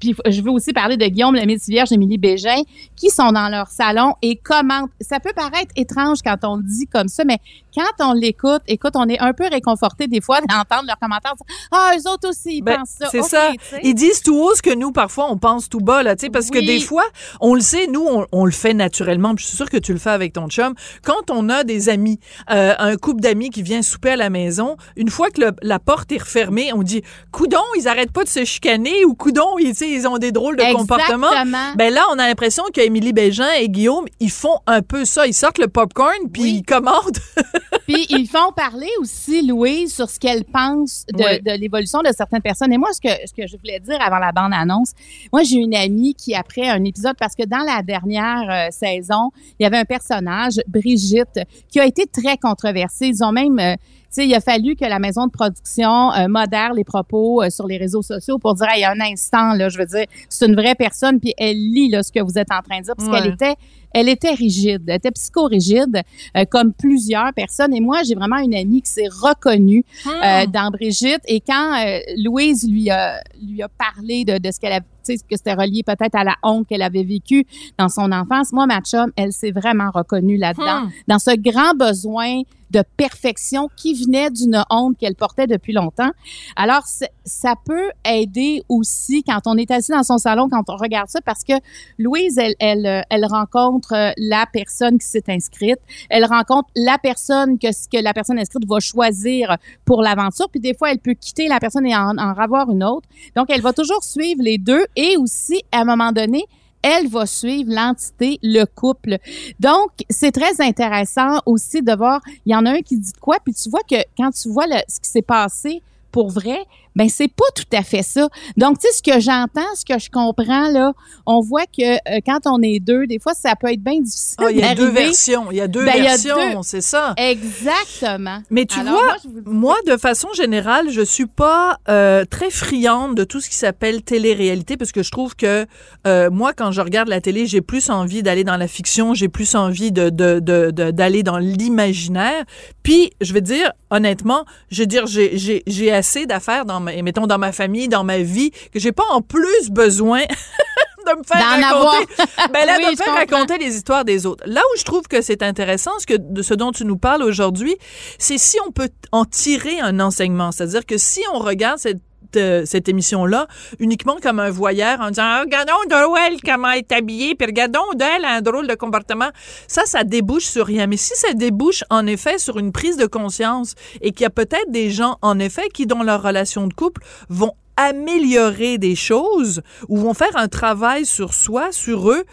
[0.00, 2.62] puis je veux aussi parler de Guillaume le Vierge, Émilie Bégin,
[2.96, 4.90] qui sont dans leur salon et commentent.
[5.00, 7.38] Ça peut paraître étrange quand on le dit comme ça, mais
[7.74, 11.34] quand on l'écoute, écoute, on est un peu réconforté des fois d'entendre leurs commentaires.
[11.70, 13.08] Ah, eux autres aussi, ils Ben, pensent ça.
[13.10, 13.52] c'est ça.
[13.82, 16.30] Ils disent tout haut ce que nous, parfois, on pense tout bas, là, tu sais,
[16.30, 17.04] parce que des fois,
[17.40, 19.34] on le sait, nous, on, on le fait naturellement.
[19.34, 20.74] puis Je suis sûre que tu le fais avec ton chum.
[21.04, 22.18] Quand on a des amis,
[22.50, 25.78] euh, un couple d'amis qui vient souper à la maison, une fois que le- la
[25.78, 29.74] porte est refermée, on dit, coudon, ils arrêtent pas de se chicaner ou coudon, ils,
[29.82, 31.28] ils ont des drôles de comportements.
[31.76, 35.26] Ben là, on a l'impression qu'Émilie Bégin et Guillaume, ils font un peu ça.
[35.26, 37.18] Ils sortent le popcorn, puis ils commandent.
[37.86, 41.40] Puis ils font parler aussi, Louise, sur ce qu'elle pense de, Oui.
[41.42, 42.72] de l'évolution de certaines personnes.
[42.72, 44.92] Et moi, ce que, ce que je voulais dire avant la bande-annonce,
[45.32, 49.30] moi, j'ai une amie qui, après un épisode, parce que dans la dernière euh, saison,
[49.58, 53.06] il y avait un personnage, Brigitte, qui a été très controversée.
[53.08, 53.58] Ils ont même...
[53.58, 53.74] euh,
[54.10, 57.66] sais, il a fallu que la maison de production euh, modère les propos euh, sur
[57.66, 60.46] les réseaux sociaux pour dire, il y a un instant, là, je veux dire, c'est
[60.46, 62.94] une vraie personne, puis elle lit là, ce que vous êtes en train de dire,
[62.96, 63.20] parce Ouais.
[63.22, 63.54] qu'elle était
[63.92, 66.02] elle était rigide, elle était psychorigide,
[66.36, 67.74] euh, comme plusieurs personnes.
[67.74, 71.22] Et moi, j'ai vraiment une amie qui s'est reconnue euh, dans Brigitte.
[71.26, 75.36] Et quand euh, Louise lui a, lui a parlé de, de ce qu'elle sais, que
[75.36, 77.46] c'était relié peut-être à la honte qu'elle avait vécue
[77.78, 78.52] dans son enfance.
[78.52, 80.90] Moi, ma chum, elle s'est vraiment reconnue là-dedans, Hmm.
[81.08, 86.10] dans ce grand besoin de perfection qui venait d'une honte qu'elle portait depuis longtemps.
[86.54, 86.84] Alors,
[87.24, 91.20] ça peut aider aussi quand on est assis dans son salon, quand on regarde ça,
[91.20, 91.54] parce que
[91.98, 96.98] Louise, elle, elle, euh, elle rencontre euh, la personne qui s'est inscrite, elle rencontre la
[96.98, 101.14] personne que, que la personne inscrite va choisir pour l'aventure, puis des fois, elle peut
[101.14, 103.08] quitter la personne et en, en avoir une autre.
[103.36, 104.84] Donc, elle va toujours suivre les deux.
[104.96, 106.44] Et aussi, à un moment donné,
[106.82, 109.18] elle va suivre l'entité, le couple.
[109.58, 113.36] Donc, c'est très intéressant aussi de voir, il y en a un qui dit quoi,
[113.44, 116.64] puis tu vois que quand tu vois le- ce qui s'est passé pour vrai,
[116.96, 118.28] ben c'est pas tout à fait ça.
[118.56, 120.92] Donc, tu sais, ce que j'entends, ce que je comprends, là,
[121.26, 124.36] on voit que euh, quand on est deux, des fois, ça peut être bien difficile
[124.38, 125.50] Ah, il y a deux versions.
[125.50, 127.14] Il y a deux Ben, versions, c'est ça.
[127.16, 128.42] Exactement.
[128.50, 133.14] Mais tu Alors, vois, moi, vous de façon générale, je suis pas euh, très friande
[133.16, 135.66] de tout ce qui s'appelle télé-réalité parce que je trouve que
[136.06, 139.28] euh, moi, quand je regarde la télé, j'ai plus envie d'aller dans la fiction, j'ai
[139.28, 142.44] plus envie de de- de- de- d'aller dans l'imaginaire.
[142.82, 147.26] Puis, je vais dire honnêtement, je veux dire, j'ai j'ai assez d'affaires dans ma, mettons
[147.26, 150.22] dans ma famille, dans ma vie que j'ai pas en plus besoin
[151.06, 152.50] de me faire D'en raconter, avoir.
[152.52, 154.44] ben là, Oui, de me faire raconter les histoires des autres.
[154.46, 157.22] Là où je trouve que c'est intéressant, ce que de ce dont tu nous parles
[157.22, 157.76] aujourd'hui,
[158.18, 162.00] c'est si on peut en tirer un enseignement, c'est-à-dire que si on regarde cette
[162.36, 163.46] euh, cette émission-là
[163.78, 167.92] uniquement comme un voyeur en disant ah, regardons Noël comment elle est habillée puis regardons
[167.94, 169.30] d'elle un drôle de comportement
[169.68, 173.06] ça ça débouche sur rien mais si ça débouche en effet sur une prise de
[173.06, 176.74] conscience et qu'il y a peut-être des gens en effet qui dans leur relation de
[176.74, 182.24] couple vont améliorer des choses ou vont faire un travail sur soi sur eux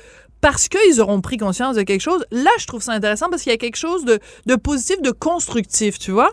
[0.42, 3.52] parce qu'ils auront pris conscience de quelque chose, là, je trouve ça intéressant parce qu'il
[3.52, 6.32] y a quelque chose de positif, de constructif, tu vois?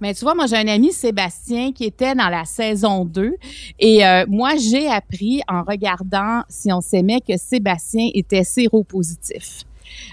[0.00, 3.36] Mais tu vois, moi, j'ai un ami, Sébastien, qui était dans la saison 2.
[3.78, 9.64] Et euh, moi, j'ai appris en regardant Si on s'aimait que Sébastien était séropositif.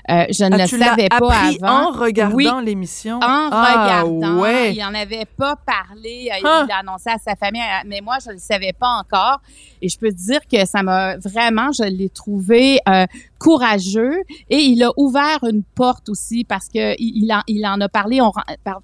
[0.09, 1.87] Euh, je ne Ah, le savais pas appris avant.
[1.87, 3.17] en regardant Oui, l'émission?
[3.17, 4.39] En Ah, regardant.
[4.41, 4.73] ouais.
[4.75, 6.29] Il n'en avait pas parlé.
[6.31, 6.63] euh, Hein.
[6.65, 9.39] Il l'a annoncé à sa famille, euh, mais moi, je ne le savais pas encore.
[9.81, 13.05] Et je peux te dire que ça m'a vraiment, je l'ai trouvé euh,
[13.37, 14.23] courageux.
[14.49, 18.19] Et il a ouvert une porte aussi parce que il, en, il en a parlé
[18.21, 18.31] on,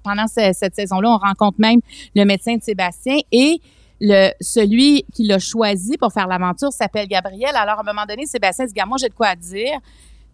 [0.02, 1.10] pendant ce- cette saison-là.
[1.10, 1.80] On rencontre même
[2.14, 3.60] le médecin de Sébastien et
[4.00, 7.54] le, celui qui l'a choisi pour faire l'aventure s'appelle Gabriel.
[7.56, 9.78] Alors, à un moment donné, Sébastien dit, moi, j'ai de quoi dire.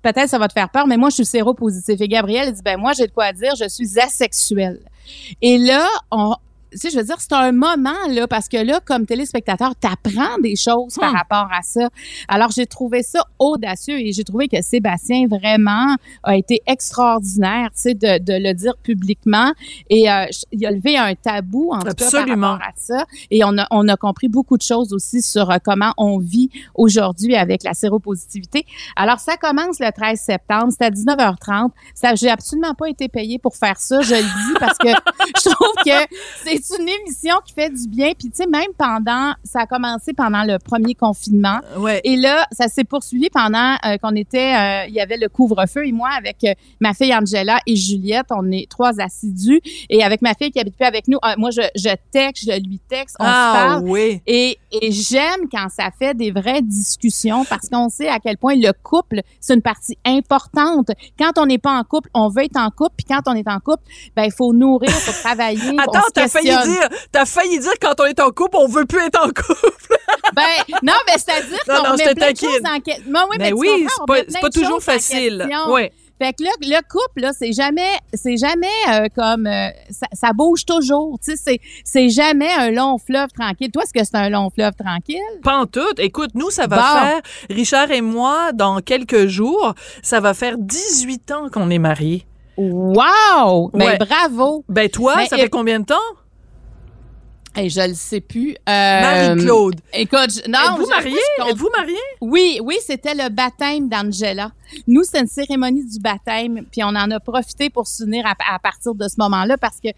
[0.03, 2.01] Peut-être ça va te faire peur, mais moi, je suis séropositif.
[2.01, 4.81] Et Gabriel il dit, ben moi, j'ai de quoi dire, je suis asexuel.
[5.43, 6.35] Et là, on,
[6.73, 10.39] tu sais, je veux dire, c'est un moment, là, parce que là, comme téléspectateur, t'apprends
[10.43, 11.17] des choses par Hmm.
[11.17, 11.89] rapport à ça.
[12.29, 17.81] Alors, j'ai trouvé ça audacieux et j'ai trouvé que Sébastien, vraiment, a été extraordinaire, tu
[17.83, 19.53] sais, de, de le dire publiquement.
[19.89, 22.41] Et euh, il a levé un tabou, en tout cas, Absolument.
[22.41, 23.05] par rapport à ça.
[23.31, 26.51] Et on a, on a compris beaucoup de choses aussi sur euh, comment on vit
[26.75, 28.67] aujourd'hui avec la séropositivité.
[28.97, 30.69] Alors, ça commence le 13 septembre.
[30.77, 31.71] C'est à 19h30.
[31.95, 34.01] Ça, j'ai absolument pas été payée pour faire ça.
[34.03, 34.89] Je le dis parce que
[35.85, 38.13] que c'est une émission qui fait du bien.
[38.19, 41.59] Puis, tu sais, même pendant, ça a commencé pendant le premier confinement.
[41.77, 42.01] Ouais.
[42.05, 45.87] Et là, ça s'est poursuivi pendant euh, qu'on était, euh, il y avait le couvre-feu.
[45.87, 49.61] Et moi, avec euh, ma fille Angela et Juliette, on est trois assidus.
[49.89, 52.59] Et avec ma fille qui habite plus avec nous, euh, moi, je, je texte, je
[52.61, 53.83] lui texte, on Ah, se parle.
[53.89, 54.21] oui.
[54.27, 58.55] Et, et j'aime quand ça fait des vraies discussions parce qu'on sait à quel point
[58.57, 60.91] le couple, c'est une partie importante.
[61.19, 62.95] Quand on n'est pas en couple, on veut être en couple.
[62.97, 63.83] Puis quand on est en couple,
[64.17, 65.77] ben il faut nourrir, il faut travailler.
[65.83, 69.01] Attends, t'as failli dire, t'as failli dire quand on est en couple, on veut plus
[69.05, 69.97] être en couple.
[70.35, 70.43] Ben,
[70.83, 73.05] non, mais c'est-à-dire qu'on met plein de choses en question.
[73.09, 75.49] Mais oui, Ben mais tu oui, c'est pas- pas toujours facile.
[76.23, 80.33] Fait que là, le couple, là, c'est jamais, c'est jamais euh, comme, euh, ça, ça
[80.35, 81.19] bouge toujours.
[81.25, 83.71] Tu sais, c'est, c'est jamais un long fleuve tranquille.
[83.73, 85.17] Toi, est-ce que c'est un long fleuve tranquille?
[85.43, 85.81] Pas en tout.
[85.97, 86.83] Écoute, nous, ça va Bon.
[87.01, 92.27] faire, Richard et moi, dans quelques jours, ça va faire 18 ans qu'on est mariés.
[92.61, 93.71] Wow!
[93.73, 93.99] Ben, Ouais.
[93.99, 94.65] bravo!
[94.69, 95.95] Ben, toi, Mais ça et- fait combien de temps?
[97.57, 98.51] Hey, je le sais plus.
[98.69, 99.81] Euh, Marie-Claude.
[99.93, 100.87] Écoute, je- non.
[100.89, 101.17] Mariés?
[101.39, 101.97] je compte- Êtes-vous mariés?
[102.21, 104.53] Oui, oui, c'était le baptême d'Angela.
[104.87, 108.35] Nous, c'est une cérémonie du baptême, puis on en a profité pour se souvenir à,
[108.55, 109.89] à partir de ce moment-là parce que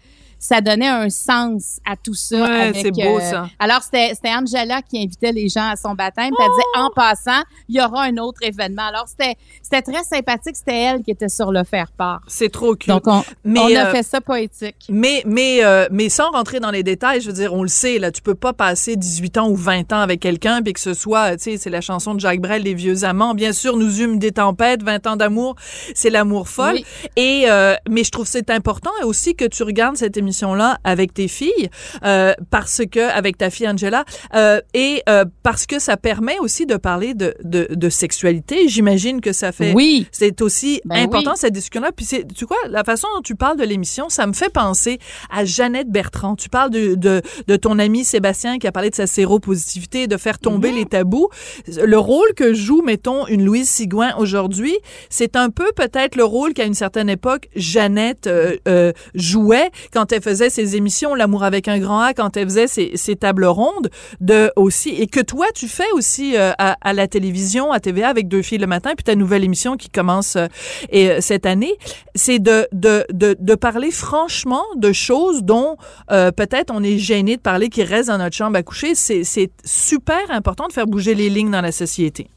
[0.43, 2.35] ça donnait un sens à tout ça.
[2.35, 3.47] Ouais, c'est beau, euh, ça.
[3.59, 6.31] Alors, c'était Angela qui invitait les gens à son baptême.
[6.37, 8.81] Elle disait, en passant, il y aura un autre événement.
[8.81, 10.57] Alors, c'était très sympathique.
[10.57, 12.19] C'était elle qui était sur le faire-part.
[12.27, 12.89] C'est trop cute.
[12.89, 14.75] Donc, on, Mais, on a euh, fait ça poétique.
[14.89, 17.97] Mais, mais, euh, mais sans rentrer dans les détails, je veux dire, on le sait,
[17.97, 20.93] là, tu peux pas passer 18 ans ou 20 ans avec quelqu'un puis que ce
[20.93, 23.33] soit, tu sais, c'est la chanson de Jacques Brel, Les vieux amants.
[23.33, 25.55] Bien sûr, nous eûmes des tempêtes, 20 ans d'amour,
[25.95, 26.73] c'est l'amour folle.
[26.75, 26.85] Oui.
[27.15, 27.45] Et,
[27.89, 31.69] mais je trouve que c'est important aussi que tu regardes cette émission-là avec tes filles,
[32.03, 36.65] euh, parce que, avec ta fille Angela, euh, et euh, parce que ça permet aussi
[36.65, 38.67] de parler de, de, de sexualité.
[38.67, 39.73] J'imagine que ça fait.
[39.73, 40.07] Oui.
[40.11, 41.37] C'est aussi Ben important oui.
[41.37, 41.91] cette discussion-là.
[41.95, 44.97] Puis c'est, tu vois, la façon dont tu parles de l'émission, ça me fait penser
[45.31, 46.35] à Jeannette Bertrand.
[46.35, 50.17] Tu parles de, de, de ton ami Sébastien qui a parlé de sa séropositivité, de
[50.17, 50.75] faire tomber Mhm.
[50.75, 51.29] les tabous.
[51.67, 54.75] Le rôle que joue, mettons, une Louise Sigouin aujourd'hui,
[55.09, 60.11] c'est un peu peut-être le rôle qu'à une certaine époque, Jeannette euh, euh, jouait quand
[60.11, 63.45] elle faisait ses émissions, L'amour avec un grand A, quand elle faisait ses, ses tables
[63.45, 67.79] rondes, de aussi, et que toi, tu fais aussi euh, à, à la télévision, à
[67.79, 70.47] TVA, avec Deux filles le matin, puis ta nouvelle émission qui commence euh,
[70.89, 71.73] et, euh, cette année,
[72.15, 75.77] c'est de, de, de, de parler franchement de choses dont
[76.11, 78.95] euh, peut-être on est gêné de parler, qui restent dans notre chambre à coucher.
[78.95, 82.27] C'est c'est super important de faire bouger les lignes dans la société.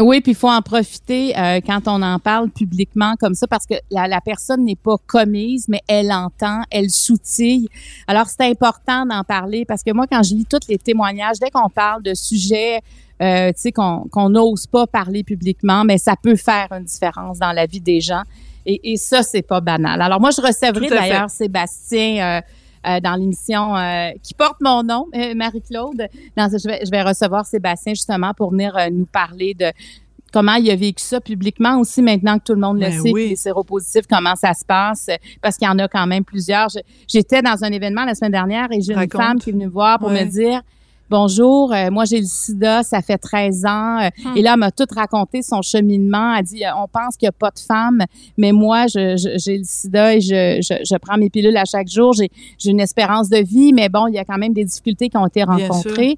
[0.00, 3.64] Oui, puis il faut en profiter euh, quand on en parle publiquement comme ça parce
[3.64, 7.68] que la, la personne n'est pas commise, mais elle entend, elle soutille.
[8.08, 11.50] Alors, c'est important d'en parler parce que moi, quand je lis tous les témoignages, dès
[11.50, 12.80] qu'on parle de sujets
[13.22, 17.52] euh, tu sais, qu'on n'ose pas parler publiquement, mais ça peut faire une différence dans
[17.52, 18.22] la vie des gens.
[18.66, 20.02] Et, et ça, c'est pas banal.
[20.02, 22.38] Alors, moi, je recevrai d'ailleurs Sébastien...
[22.38, 22.40] Euh,
[22.86, 26.06] euh, dans l'émission euh, qui porte mon nom, euh, Marie-Claude.
[26.36, 29.66] Dans- Je vais, je vais recevoir Sébastien justement pour venir nous parler de
[30.32, 33.12] comment il a vécu ça publiquement aussi maintenant que tout le monde le Ben sait,
[33.12, 33.28] oui.
[33.30, 35.08] les séropositifs, comment ça se passe,
[35.40, 36.68] parce qu'il y en a quand même plusieurs.
[37.06, 39.70] J'étais dans un événement la semaine dernière et j'ai une femme qui est venue me
[39.70, 40.24] voir pour Ouais.
[40.24, 40.60] me dire
[41.10, 43.98] Bonjour, euh, moi j'ai le sida, ça fait 13 ans.
[44.00, 44.36] Euh, Hmm.
[44.36, 46.34] Et là, elle m'a tout raconté son cheminement.
[46.36, 48.02] Elle dit, euh, on pense qu'il n'y a pas de femme,
[48.38, 52.12] mais moi, j'ai le sida et je, je, je prends mes pilules à chaque jour.
[52.14, 52.30] J'ai
[52.70, 55.26] une espérance de vie, mais bon, il y a quand même des difficultés qui ont
[55.26, 56.16] été rencontrées.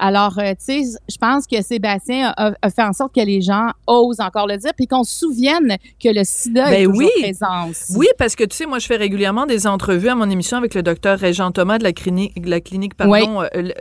[0.00, 3.40] Alors, euh, tu sais, je pense que Sébastien a, a fait en sorte que les
[3.40, 7.08] gens osent encore le dire, puis qu'on se souvienne que le sida est Ben toujours
[7.16, 7.22] oui.
[7.22, 7.92] présent aussi.
[7.96, 10.74] Oui, parce que tu sais, moi, je fais régulièrement des entrevues à mon émission avec
[10.74, 13.74] le docteur Régent Thomas de la clinique, de la clinique pardon, euh, l-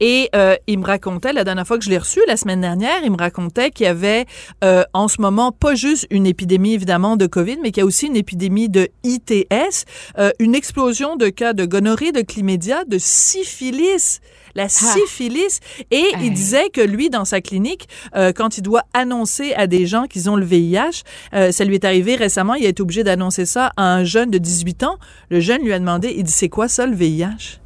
[0.00, 3.00] Et euh, il me racontait, la dernière fois que je l'ai reçu, la semaine dernière,
[3.04, 4.26] il me racontait qu'il y avait
[4.64, 7.86] euh, en ce moment pas juste une épidémie, évidemment, de COVID, mais qu'il y a
[7.86, 9.84] aussi une épidémie de ITS,
[10.18, 14.20] euh, une explosion de cas de gonorrhée, de chlamydia, de syphilis.
[14.54, 15.60] La syphilis.
[15.90, 19.86] Et il disait que lui, dans sa clinique, euh, quand il doit annoncer à des
[19.86, 21.02] gens qu'ils ont le VIH,
[21.34, 24.30] euh, ça lui est arrivé récemment, il a été obligé d'annoncer ça à un jeune
[24.30, 24.98] de 18 ans.
[25.30, 27.61] Le jeune lui a demandé, il dit, c'est quoi ça le VIH?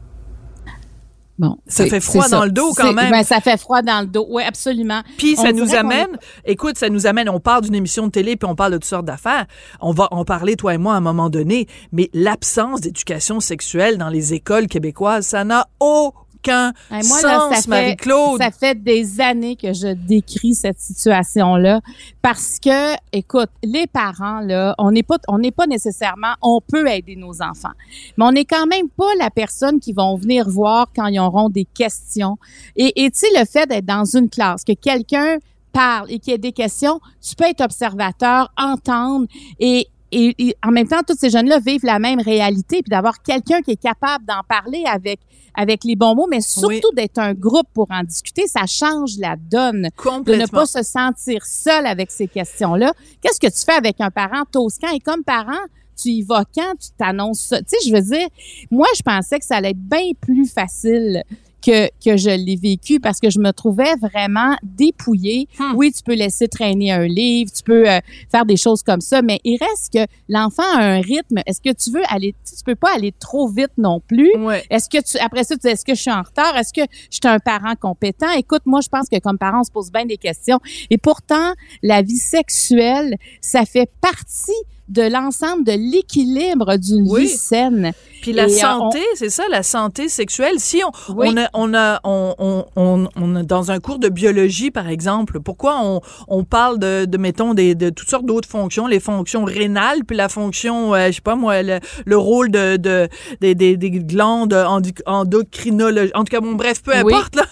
[1.39, 2.45] Bon, Ça fait froid dans ça.
[2.47, 3.11] le dos quand même.
[3.11, 4.27] ben, ça fait froid dans le dos.
[4.31, 5.03] Oui, absolument.
[5.19, 8.37] Puis ça nous est- amène, écoute, ça nous amène, on parle d'une émission de télé
[8.37, 9.45] puis on parle de toutes sortes d'affaires.
[9.81, 13.99] On va en parler, toi et moi, à un moment donné, mais l'absence d'éducation sexuelle
[13.99, 16.17] dans les écoles québécoises, ça n'a aucun
[16.51, 18.41] Hey, moi, là, ça fait, Marie-Claude.
[18.41, 21.81] ça fait des années que je décris cette situation-là
[22.23, 26.87] parce que, écoute, les parents, là, on n'est pas, on n'est pas nécessairement, on peut
[26.89, 27.75] aider nos enfants,
[28.17, 31.49] mais on n'est quand même pas la personne qui vont venir voir quand ils auront
[31.49, 32.37] des questions.
[32.77, 35.39] Et, et tu sais, le fait d'être dans une classe, que quelqu'un
[35.73, 39.27] parle et qu'il y ait des questions, tu peux être observateur, entendre
[39.61, 43.23] et et, et en même temps, tous ces jeunes-là vivent la même réalité, puis d'avoir
[43.23, 45.21] quelqu'un qui est capable d'en parler avec
[45.57, 49.37] avec les bons mots, mais surtout d'être un groupe pour en discuter, ça change la
[49.37, 49.77] donne.
[49.77, 50.61] De ne Complètement.
[50.61, 52.93] pas se sentir seul avec ces questions-là.
[53.23, 54.89] Qu'est-ce que tu fais avec un parent toscan?
[54.95, 55.65] Et comme parent,
[56.01, 56.75] tu y vas quand?
[56.79, 57.59] Tu t'annonces ça?
[57.61, 58.29] Tu sais, je veux dire,
[58.71, 61.23] moi, je pensais que ça allait être bien plus facile
[61.67, 65.49] que, que je l'ai vécu parce que je me trouvais vraiment dépouillée.
[65.75, 67.99] Oui, tu peux laisser traîner un livre, tu peux euh,
[68.31, 71.41] faire des choses comme ça, mais il reste que l'enfant a un rythme.
[71.47, 74.31] Est-ce que tu veux aller, tu peux pas aller trop vite non plus.
[74.71, 76.57] Est-ce que tu, après ça, tu dis, est-ce que je suis en retard?
[76.57, 78.31] Est-ce que je suis un parent compétent?
[78.37, 80.61] Écoute, moi, je pense que comme parent, on se pose bien des questions.
[80.91, 81.53] Et pourtant,
[81.83, 84.53] la vie sexuelle, ça fait partie
[84.89, 87.23] de l'ensemble de l'équilibre d'une Oui.
[87.23, 87.93] vie saine.
[88.23, 90.59] Puis la Et, euh, santé, on- c'est ça, la santé sexuelle.
[90.59, 91.29] Si on, Oui.
[91.31, 95.81] on, a, on, a, on, on, on, dans un cours de biologie, par exemple, pourquoi
[95.83, 100.05] on, on parle de, de mettons, des, de toutes sortes d'autres fonctions, les fonctions rénales,
[100.05, 103.09] puis la fonction, euh, je sais pas moi, le, le rôle de, de
[103.41, 106.17] des, des, des glandes endo- endocrinologiques.
[106.17, 107.13] En tout cas, bon, bref, peu Oui.
[107.13, 107.45] importe, là.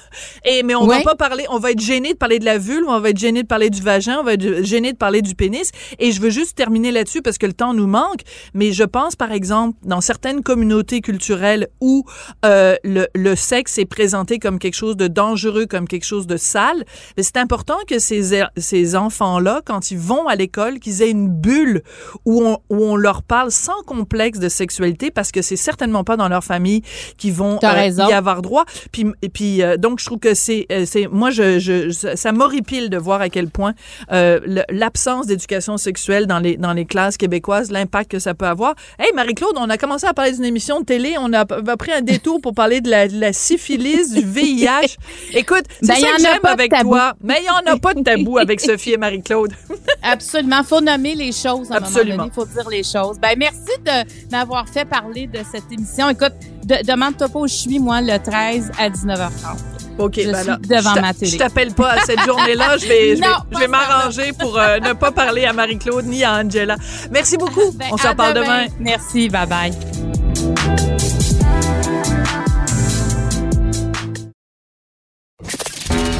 [0.44, 2.86] Et, mais on va pas parler, on va être gêné de parler de la vulve,
[2.88, 5.34] on va être gêné de parler du vagin, on va être gêné de parler du
[5.34, 5.70] pénis.
[5.98, 8.20] Et je veux juste terminer là-dessus parce que le temps nous manque,
[8.52, 12.04] mais je pense, par exemple, dans certaines communautés culturelles où
[12.44, 16.36] euh, le, le, sexe est présenté comme quelque chose de dangereux, comme quelque chose de
[16.36, 16.84] sale,
[17.18, 21.82] c'est important que ces, ces enfants-là, quand ils vont à l'école, qu'ils aient une bulle
[22.24, 26.16] où on, où on leur parle sans complexe de sexualité, parce que c'est certainement pas
[26.16, 26.82] dans leur famille
[27.16, 28.64] qu'ils vont euh, y avoir droit.
[28.92, 32.90] Puis, et puis euh, donc, je trouve que c'est, c'est moi, je, je, ça m'horripile
[32.90, 33.74] de voir à quel point
[34.10, 38.74] l'absence d'éducation sexuelle dans les, dans les classes québécoises, l'impact que ça peut avoir.
[38.98, 41.92] Hey, Marie-Claude, on a commencé à parler d'une émission de télé, on a, a, pris
[41.92, 44.96] un détour pour parler de la, de la syphilis, du VIH.
[45.34, 48.02] Écoute, c'est ben, ça que j'aime avec toi, mais il n'y en a pas de
[48.02, 49.52] tabou avec Sophie et Marie-Claude.
[50.02, 52.16] Absolument, faut nommer les choses à Absolument.
[52.24, 53.18] donné, faut dire les choses.
[53.20, 56.08] Ben merci de m'avoir fait parler de cette émission.
[56.08, 56.34] Écoute,
[56.64, 59.73] demande-toi pas où je suis, moi, le 13 à 19h30.
[59.98, 61.30] OK, je ben suis devant ma télé.
[61.30, 62.76] Je t'appelle pas à cette journée-là.
[62.78, 66.24] Je vais, je vais, je vais m'arranger pour euh, ne pas parler à Marie-Claude ni
[66.24, 66.76] à Angela.
[67.10, 67.72] Merci beaucoup.
[67.74, 68.66] Ben, On s'en parle demain.
[68.80, 69.28] Merci.
[69.28, 69.72] Bye bye.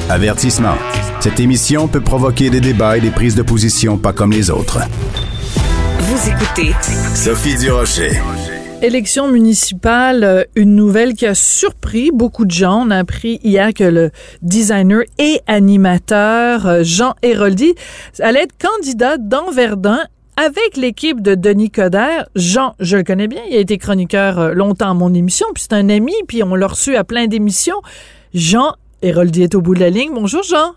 [0.09, 0.77] Avertissement.
[1.21, 4.81] Cette émission peut provoquer des débats et des prises de position pas comme les autres.
[5.99, 6.75] Vous écoutez
[7.15, 8.21] Sophie Durocher.
[8.85, 12.85] Élection municipale, euh, une nouvelle qui a surpris beaucoup de gens.
[12.87, 14.11] On a appris hier que le
[14.43, 17.75] designer et animateur euh, Jean Héroldi
[18.19, 20.01] allait être candidat dans Verdun
[20.37, 22.29] avec l'équipe de Denis Coderre.
[22.37, 25.63] Jean, je le connais bien, il a été chroniqueur euh, longtemps à mon émission, puis
[25.63, 27.81] c'est un ami, puis on l'a reçu à plein d'émissions.
[28.35, 30.13] Jean Héroldi est au bout de la ligne.
[30.13, 30.75] Bonjour Jean.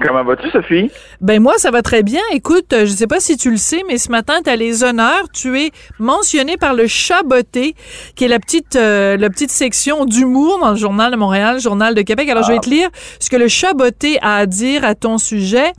[0.00, 0.90] Comment vas-tu, Sophie?
[1.20, 2.20] Ben moi, ça va très bien.
[2.32, 4.82] Écoute, euh, je sais pas si tu le sais, mais ce matin, tu as les
[4.82, 5.28] honneurs.
[5.32, 7.74] Tu es mentionné par le Chaboté,
[8.16, 11.94] qui est la petite, euh, la petite section d'humour dans le Journal de Montréal, Journal
[11.94, 12.28] de Québec.
[12.28, 12.88] Alors, je vais te lire
[13.20, 15.72] ce que le Chaboté a à dire à ton sujet.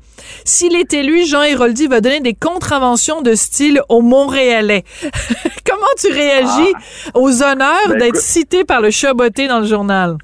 [0.45, 4.83] S'il est élu, Jean Héroldi va donner des contraventions de style aux Montréalais.
[5.65, 7.09] Comment tu réagis ah.
[7.15, 10.17] aux honneurs ben, d'être cité par le Chaboté dans le journal?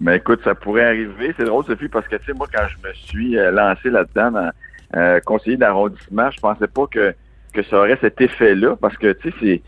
[0.00, 1.34] Mais écoute, ça pourrait arriver.
[1.36, 4.50] C'est drôle, Sophie, parce que, tu sais, moi, quand je me suis euh, lancé là-dedans,
[4.96, 7.14] euh, conseiller d'arrondissement, je pensais pas que,
[7.52, 9.62] que ça aurait cet effet-là, parce que, tu sais,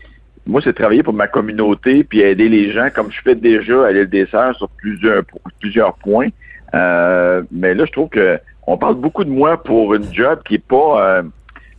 [0.47, 3.91] moi, c'est travailler pour ma communauté, puis aider les gens, comme je fais déjà à
[3.91, 5.21] l'île des sur plusieurs,
[5.59, 6.29] plusieurs points.
[6.73, 10.55] Euh, mais là, je trouve que on parle beaucoup de moi pour une job qui
[10.55, 11.19] est pas...
[11.19, 11.23] Euh,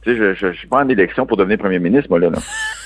[0.03, 2.31] tu sais, je, je, je, suis pas en élection pour devenir premier ministre, moi, là.
[2.31, 2.39] là.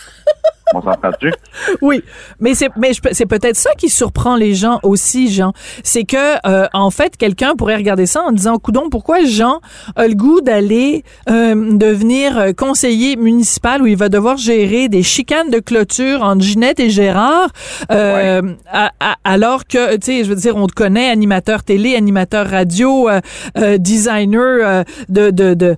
[0.74, 1.32] On s'entend-tu?
[1.82, 2.02] oui,
[2.40, 5.52] mais c'est mais c'est peut-être ça qui surprend les gens aussi, Jean.
[5.82, 9.60] C'est que euh, en fait, quelqu'un pourrait regarder ça en disant "Coudon, pourquoi Jean
[9.96, 15.02] a le goût d'aller euh, devenir euh, conseiller municipal où il va devoir gérer des
[15.02, 17.48] chicanes de clôture entre Ginette et Gérard
[17.90, 21.96] euh, à, à, alors que tu sais, je veux dire on te connaît animateur télé,
[21.96, 25.76] animateur radio, euh, designer de de, de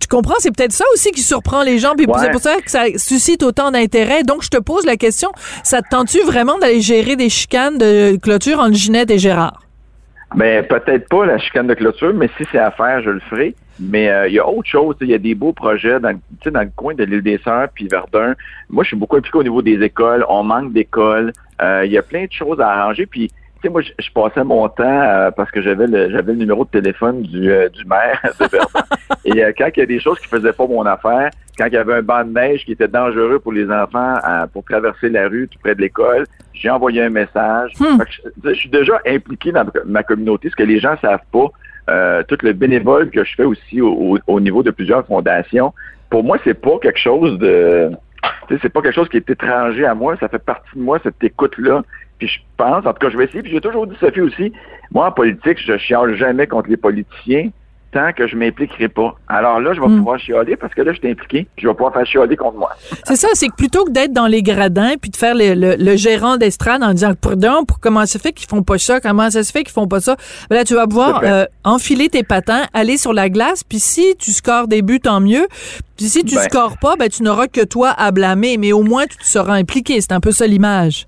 [0.00, 2.70] tu comprends, c'est peut-être ça aussi qui surprend les gens, puis c'est pour ça que
[2.70, 4.22] ça suscite autant d'intérêt.
[4.22, 5.30] Donc, je te pose la question,
[5.62, 9.60] ça te tente-tu vraiment d'aller gérer des chicanes de clôture entre Ginette et Gérard?
[10.34, 13.54] Ben, peut-être pas la chicane de clôture, mais si c'est à faire, je le ferai.
[13.80, 16.60] Mais euh, il y a autre chose, il y a des beaux projets dans, dans
[16.60, 18.34] le coin de l'île des Sœurs puis Verdun.
[18.68, 20.24] Moi, je suis beaucoup impliqué au niveau des écoles.
[20.28, 21.32] On manque d'écoles.
[21.62, 23.06] Euh, il y a plein de choses à arranger.
[23.06, 23.30] Puis
[23.62, 26.70] sais, moi, je, passais mon temps euh, parce que j'avais le j'avais le numéro de
[26.70, 28.80] téléphone du, euh, du maire de Verdun.
[29.24, 31.72] Et euh, quand il y a des choses qui faisaient pas mon affaire, quand il
[31.72, 34.14] y avait un banc de neige qui était dangereux pour les enfants
[34.52, 37.72] pour traverser la rue tout près de l'école, j'ai envoyé un message.
[37.80, 37.98] Hmm.
[38.44, 42.22] je, suis déjà impliqué dans ma communauté, ce que les gens savent pas.
[42.28, 45.74] tout le bénévole que je fais aussi au, au niveau de plusieurs fondations.
[46.10, 47.90] Pour moi, c'est pas quelque chose de
[48.62, 51.22] c'est pas quelque chose qui est étranger à moi, ça fait partie de moi, cette
[51.22, 51.82] écoute-là.
[52.18, 53.42] Puis je pense, en tout cas, je vais essayer.
[53.42, 54.52] Puis j'ai toujours dit, Sophie aussi,
[54.90, 57.50] moi, en politique, je chiale jamais contre les politiciens
[57.92, 59.14] tant que je m'impliquerai pas.
[59.28, 59.98] Alors là, je vais hmm.
[59.98, 62.58] pouvoir chialer parce que là, je suis impliqué, puis je vais pouvoir faire chialer contre
[62.58, 62.70] moi.
[63.04, 65.96] C'est ça, c'est que plutôt que d'être dans les gradins puis de faire le, le,
[65.96, 69.30] gérant d'estrade en disant pardon, pour comment ça se fait qu'ils font pas ça, comment
[69.30, 70.16] ça se fait qu'ils font pas ça,
[70.50, 74.14] ben là, tu vas pouvoir euh, enfiler tes patins, aller sur la glace, puis si
[74.18, 75.46] tu scores des buts, tant mieux.
[75.96, 78.82] Puis si tu ben, scores pas, ben tu n'auras que toi à blâmer, mais au
[78.82, 80.00] moins tu te seras impliqué.
[80.00, 81.06] C'est un peu ça l'image.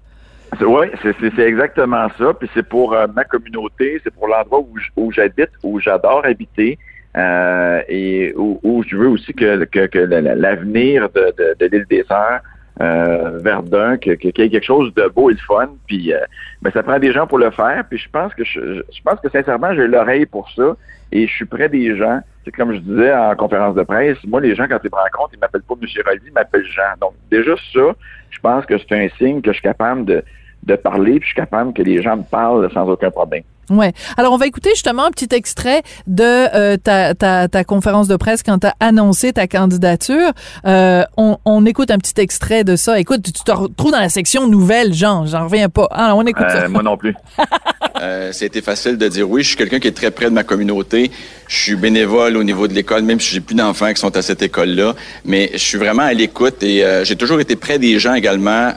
[0.60, 2.34] Oui, c'est exactement ça.
[2.34, 6.78] Puis c'est pour euh, ma communauté, c'est pour l'endroit où, où j'habite, où j'adore habiter.
[7.16, 12.04] Euh, et où, je veux aussi que, que, que l'avenir de, de, de l'île des
[12.04, 12.40] Sœurs,
[12.80, 15.70] euh, Verdun, qu'il y ait quelque chose de beau et de fun.
[15.86, 16.20] Puis euh,
[16.62, 17.84] ben, ça prend des gens pour le faire.
[17.88, 20.76] Puis je pense que je, je pense que sincèrement, j'ai l'oreille pour ça
[21.12, 22.20] et je suis près des gens.
[22.44, 25.34] C'est comme je disais en conférence de presse, moi, les gens, quand ils me rencontrent,
[25.34, 25.88] ils m'appellent pas M.
[26.06, 26.96] Rolly, ils m'appellent Jean.
[27.00, 27.94] Donc, déjà ça,
[28.30, 30.24] je pense que c'est un signe que je suis capable de,
[30.64, 33.42] de parler, puis je suis capable que les gens me parlent sans aucun problème.
[33.70, 33.92] Ouais.
[34.16, 38.16] Alors, on va écouter justement un petit extrait de euh, ta, ta, ta, conférence de
[38.16, 40.32] presse quand tu as annoncé ta candidature.
[40.66, 42.98] Euh, on, on, écoute un petit extrait de ça.
[42.98, 45.24] Écoute, tu te retrouves dans la section nouvelles, Jean.
[45.26, 45.86] J'en reviens pas.
[45.92, 46.64] Alors, on écoute ça.
[46.64, 47.14] Euh, moi non plus.
[48.02, 49.42] euh, été facile de dire oui.
[49.42, 51.12] Je suis quelqu'un qui est très près de ma communauté.
[51.46, 54.22] Je suis bénévole au niveau de l'école, même si j'ai plus d'enfants qui sont à
[54.22, 54.94] cette école-là.
[55.24, 58.72] Mais je suis vraiment à l'écoute et j'ai toujours été près des gens également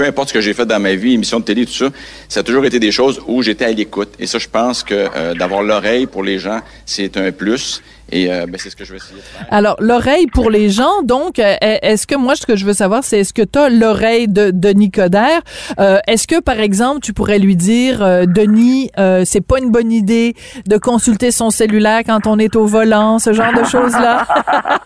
[0.00, 1.90] peu importe ce que j'ai fait dans ma vie, émission de télé, tout ça,
[2.26, 4.08] ça a toujours été des choses où j'étais à l'écoute.
[4.18, 7.82] Et ça, je pense que euh, d'avoir l'oreille pour les gens, c'est un plus.
[8.12, 9.46] Et euh, ben, c'est ce que je vais essayer de faire.
[9.50, 13.04] Alors, l'oreille pour les gens, donc, euh, est-ce que moi, ce que je veux savoir,
[13.04, 15.42] c'est est-ce que tu as l'oreille de Denis Coderre?
[15.78, 18.90] Euh, est-ce que, par exemple, tu pourrais lui dire, euh, Denis,
[19.24, 20.34] c'est pas une bonne idée
[20.66, 24.26] de consulter son cellulaire quand on est au volant, ce genre de choses-là?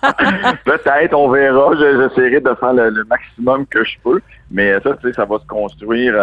[0.64, 1.70] Peut-être, on verra.
[1.78, 4.20] J'essaierai de faire le, maximum que je peux.
[4.50, 6.14] Mais ça, tu sais, ça va se construire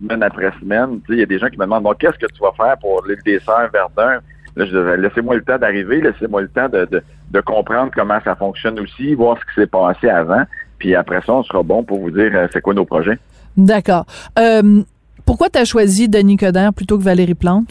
[0.00, 1.00] semaine après semaine.
[1.00, 2.52] Tu sais, il y a des gens qui me demandent, bon, qu'est-ce que tu vas
[2.52, 4.20] faire pour l'île des Sœurs, Verdun?
[4.56, 9.44] laissez-moi le temps d'arriver, laissez-moi le temps de, comprendre comment ça fonctionne aussi, voir ce
[9.44, 10.42] qui s'est passé avant.
[10.78, 13.18] Puis après ça, on sera bon pour vous dire euh, c'est quoi nos projets.
[13.56, 14.06] D'accord.
[14.38, 14.82] Euh,
[15.26, 17.68] pourquoi tu as choisi Denis Coderre plutôt que Valérie Plante?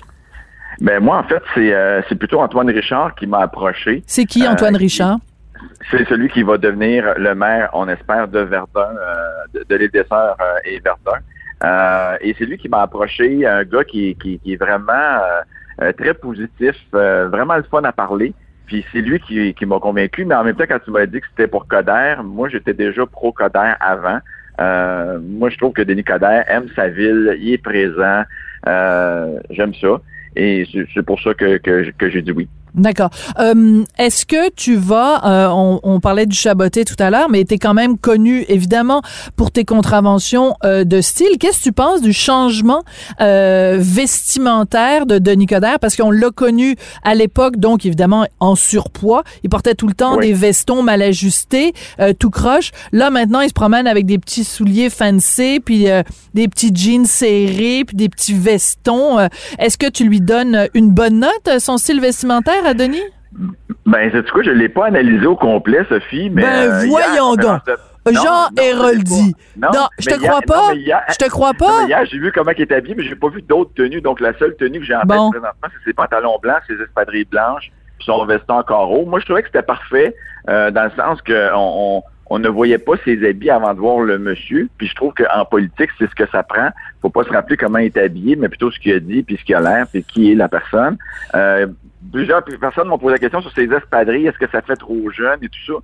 [0.82, 4.04] Ben moi, en fait, c'est euh, plutôt Antoine Richard qui m'a approché.
[4.06, 5.18] C'est qui Antoine Richard?
[5.92, 8.94] C'est celui qui va devenir le maire, on espère, de Verdun,
[9.54, 12.18] de, l'île des Sœurs et Verdun.
[12.22, 15.22] et c'est lui qui m'a approché, un gars qui, est vraiment
[15.82, 18.34] euh, très positif, euh, vraiment le fun à parler.
[18.66, 21.28] Puis c'est lui qui, m'a convaincu, mais en même temps, quand tu m'as dit que
[21.30, 24.20] c'était pour Coder, moi j'étais déjà pro Coder avant.
[24.60, 28.24] Euh, moi, je trouve que Denis Coder aime sa ville, il est présent,
[29.52, 30.02] j'aime ça.
[30.36, 32.50] Et c'est pour ça que, que, que j'ai dit oui.
[32.78, 33.10] D'accord.
[33.40, 37.44] Euh, Est-ce que tu vas, euh, on, on, parlait du chaboté tout à l'heure, mais
[37.44, 39.02] tu es quand même connu évidemment
[39.36, 41.40] pour tes contraventions euh, de style.
[41.40, 42.84] Qu'est-ce que tu penses du changement
[43.20, 45.80] euh, vestimentaire de Denis Coderre?
[45.80, 49.24] Parce qu'on l'a connu à l'époque, donc évidemment en surpoids.
[49.44, 52.70] Il portait tout le temps des vestons mal ajustés, euh, tout croche.
[52.92, 56.04] Là maintenant, il se promène avec des petits souliers fancy, puis euh,
[56.36, 59.18] des petits jeans serrés, puis des petits vestons.
[59.58, 62.67] Est-ce que tu lui donnes une bonne note, son style vestimentaire?
[62.68, 63.04] À Denis?
[63.86, 66.42] Ben, c'est quoi, je l'ai pas analysé au complet, Sophie, mais.
[66.42, 67.62] Ben, euh, voyons donc.
[68.12, 69.36] Jean Héroldi.
[69.58, 70.74] Non, je te crois pas.
[70.74, 71.84] je te crois pas.
[71.84, 74.02] hier, j'ai vu comment il était habillé, mais j'ai pas vu d'autres tenues.
[74.02, 77.26] Donc, la seule tenue que j'ai en tête présentement, c'est ses pantalons blancs, ses espadrilles
[77.26, 79.06] blanches, puis son veston en carreau.
[79.06, 80.16] Moi, je trouvais que c'était parfait,
[80.50, 82.04] euh, dans le sens qu'on on, on,
[82.40, 84.70] ne voyait pas ses habits avant de voir le monsieur.
[84.78, 86.70] Puis je trouve qu'en politique, c'est ce que ça prend.
[87.02, 89.38] Faut pas se rappeler comment il est habillé, mais plutôt ce qu'il a dit, puis
[89.38, 90.98] ce qu'il a l'air, puis qui est la personne.
[91.36, 91.68] Euh,
[92.12, 95.40] plusieurs personnes m'ont posé la question sur ces espadrilles, est-ce que ça fait trop jeune
[95.42, 95.80] et tout ça?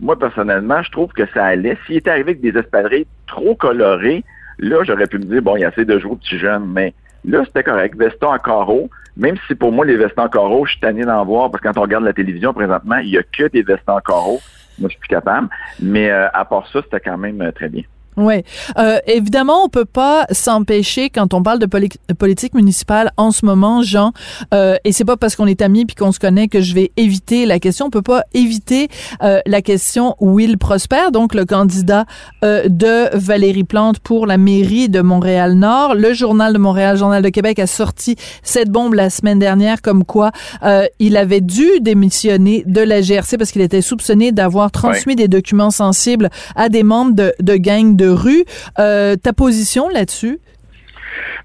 [0.00, 1.78] Moi, personnellement, je trouve que ça allait.
[1.86, 4.24] S'il était arrivé avec des espadrilles trop colorées,
[4.58, 6.92] là, j'aurais pu me dire, bon, il y a assez de jouer petit jeune, mais
[7.24, 7.96] là, c'était correct.
[7.96, 11.24] Veston en carreau, même si pour moi, les vestons en carreau, je suis tanné d'en
[11.24, 13.92] voir, parce que quand on regarde la télévision présentement, il n'y a que des vestons
[13.92, 14.40] en carreau.
[14.78, 15.48] Moi, je suis plus capable.
[15.80, 17.82] Mais euh, à part ça, c'était quand même euh, très bien.
[18.16, 18.42] Oui.
[18.78, 21.66] Euh, évidemment, on peut pas s'empêcher quand on parle de
[22.14, 24.12] politique municipale en ce moment, Jean.
[24.52, 26.92] Euh, et c'est pas parce qu'on est amis puis qu'on se connaît que je vais
[26.96, 27.86] éviter la question.
[27.86, 28.88] On peut pas éviter
[29.22, 32.04] euh, la question Will Prosper, donc le candidat
[32.44, 35.94] euh, de Valérie Plante pour la mairie de Montréal-Nord.
[35.94, 40.04] Le journal de Montréal, journal de Québec a sorti cette bombe la semaine dernière, comme
[40.04, 40.30] quoi
[40.62, 45.28] euh, il avait dû démissionner de la GRC parce qu'il était soupçonné d'avoir transmis des
[45.28, 48.44] documents sensibles à des membres de, de gangs de rue.
[48.78, 50.40] Euh, ta position là-dessus?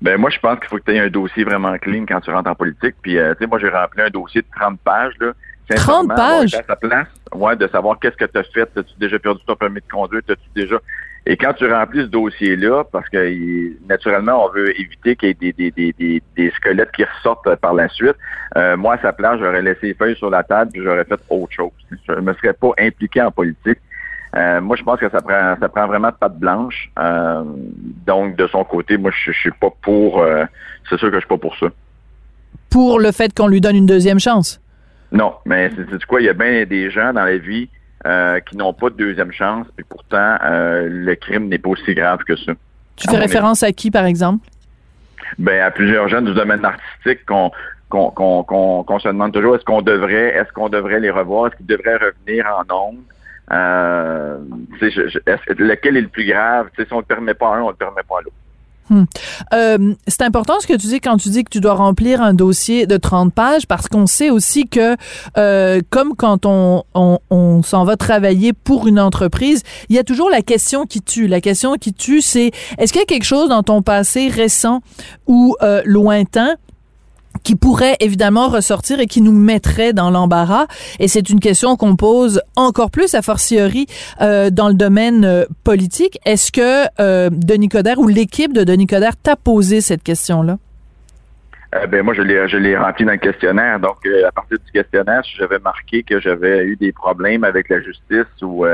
[0.01, 2.31] Ben moi, je pense qu'il faut que tu aies un dossier vraiment clean quand tu
[2.31, 2.95] rentres en politique.
[3.01, 5.13] Puis, euh, tu sais, moi, j'ai rempli un dossier de 30 pages.
[5.19, 5.33] Là.
[5.75, 6.55] 30 pages?
[6.55, 8.69] À ta place, ouais, de savoir qu'est-ce que tu as fait.
[8.77, 10.21] As-tu déjà perdu ton permis de conduire?
[10.27, 10.77] As-tu déjà...
[11.25, 15.53] Et quand tu remplis ce dossier-là, parce que naturellement, on veut éviter qu'il y ait
[15.53, 18.15] des, des, des, des, squelettes qui ressortent par la suite,
[18.55, 21.19] euh, moi, à sa place, j'aurais laissé les feuilles sur la table puis j'aurais fait
[21.29, 21.71] autre chose.
[22.07, 23.79] Je ne me serais pas impliqué en politique.
[24.35, 26.91] Euh, moi, je pense que ça prend ça prend vraiment de patte blanche.
[26.99, 27.43] Euh,
[28.05, 30.21] donc, de son côté, moi, je, suis pas pour.
[30.21, 30.45] Euh,
[30.89, 31.67] c'est sûr que je suis pas pour ça.
[32.69, 34.61] Pour le fait qu'on lui donne une deuxième chance?
[35.11, 36.21] Non, mais c'est quoi?
[36.21, 37.69] Il y a bien des gens dans la vie
[38.47, 42.35] qui n'ont pas de deuxième chance, et pourtant le crime n'est pas aussi grave que
[42.37, 42.53] ça.
[42.95, 44.47] Tu fais référence à qui, par exemple?
[45.37, 47.51] Ben à plusieurs jeunes du domaine artistique qu'on
[47.89, 51.97] qu'on se demande toujours est-ce qu'on devrait est-ce qu'on devrait les revoir, est-ce qu'ils devraient
[51.97, 52.99] revenir en nombre
[53.51, 54.37] euh,
[54.81, 56.67] lequel est le plus grave?
[56.77, 58.35] si on ne permet pas un, on ne permet pas l'autre.
[58.89, 59.03] Hmm.
[59.53, 62.33] Euh, c'est important ce que tu dis quand tu dis que tu dois remplir un
[62.33, 64.95] dossier de 30 pages parce qu'on sait aussi que
[65.37, 66.83] euh, comme quand on,
[67.63, 71.27] s'en va travailler pour une entreprise, il y a toujours la question qui tue.
[71.27, 74.81] La question qui tue, c'est est-ce qu'il y a quelque chose dans ton passé récent
[75.27, 76.55] ou lointain
[77.43, 80.67] qui pourrait évidemment ressortir et qui nous mettrait dans l'embarras.
[80.99, 83.87] Et c'est une question qu'on pose encore plus, a fortiori,
[84.21, 86.19] euh, dans le domaine euh, politique.
[86.25, 90.57] Est-ce que euh, Denis Coderre ou l'équipe de Denis Coderre t'a posé cette question-là?
[91.75, 93.79] Euh, ben moi, je l'ai, je l'ai rempli dans le questionnaire.
[93.79, 97.69] Donc, euh, à partir du questionnaire, si j'avais marqué que j'avais eu des problèmes avec
[97.69, 98.65] la justice ou,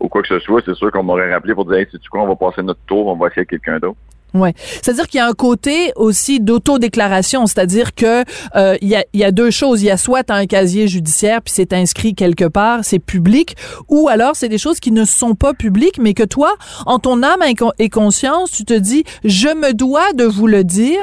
[0.00, 2.22] ou quoi que ce soit, c'est sûr qu'on m'aurait rappelé pour dire, hey, c'est quoi,
[2.22, 3.96] on va passer notre tour, on va essayer quelqu'un d'autre.
[4.34, 8.24] Ouais, c'est-à-dire qu'il y a un côté aussi d'autodéclaration, c'est-à-dire que
[8.56, 11.42] euh, il y, a, y a deux choses, il y a soit un casier judiciaire
[11.42, 13.56] puis c'est inscrit quelque part, c'est public,
[13.88, 16.54] ou alors c'est des choses qui ne sont pas publiques, mais que toi,
[16.86, 17.42] en ton âme
[17.78, 21.00] et conscience, tu te dis, je me dois de vous le dire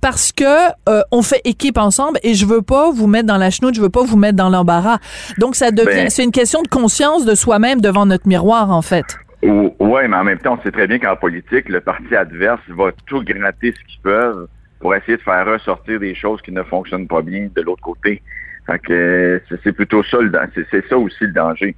[0.00, 0.44] parce que
[0.88, 3.80] euh, on fait équipe ensemble et je veux pas vous mettre dans la chenoute, je
[3.80, 4.98] veux pas vous mettre dans l'embarras.
[5.38, 8.82] Donc ça devient, Ben- c'est une question de conscience de soi-même devant notre miroir en
[8.82, 9.04] fait.
[9.42, 12.90] Oui, mais en même temps, on sait très bien qu'en politique, le parti adverse va
[13.06, 14.48] tout gratter ce qu'ils peuvent
[14.80, 18.22] pour essayer de faire ressortir des choses qui ne fonctionnent pas bien de l'autre côté.
[18.66, 20.32] Fait que c'est- plutôt ça, le
[20.70, 21.76] c'est ça aussi le danger.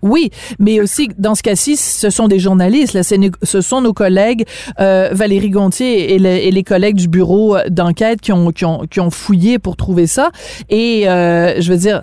[0.00, 0.30] Oui,
[0.60, 2.96] mais aussi dans ce cas-ci, ce sont des journalistes.
[3.42, 4.44] Ce sont nos collègues
[4.80, 9.76] euh, Valérie Gontier et, le- et les collègues du bureau d'enquête qui ont fouillé pour
[9.76, 10.30] trouver ça.
[10.70, 12.02] Et euh, je veux dire.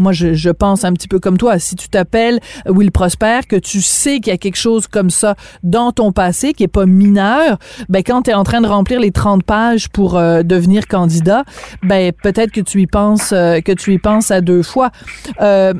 [0.00, 1.58] Moi, je, je pense un petit peu comme toi.
[1.58, 5.34] Si tu t'appelles Will Prosper, que tu sais qu'il y a quelque chose comme ça
[5.62, 8.98] dans ton passé qui est pas mineur, ben quand tu es en train de remplir
[8.98, 11.44] les 30 pages pour euh, devenir candidat,
[11.82, 14.90] ben peut-être que tu y penses euh, que tu y penses à deux fois.
[15.40, 15.74] Euh,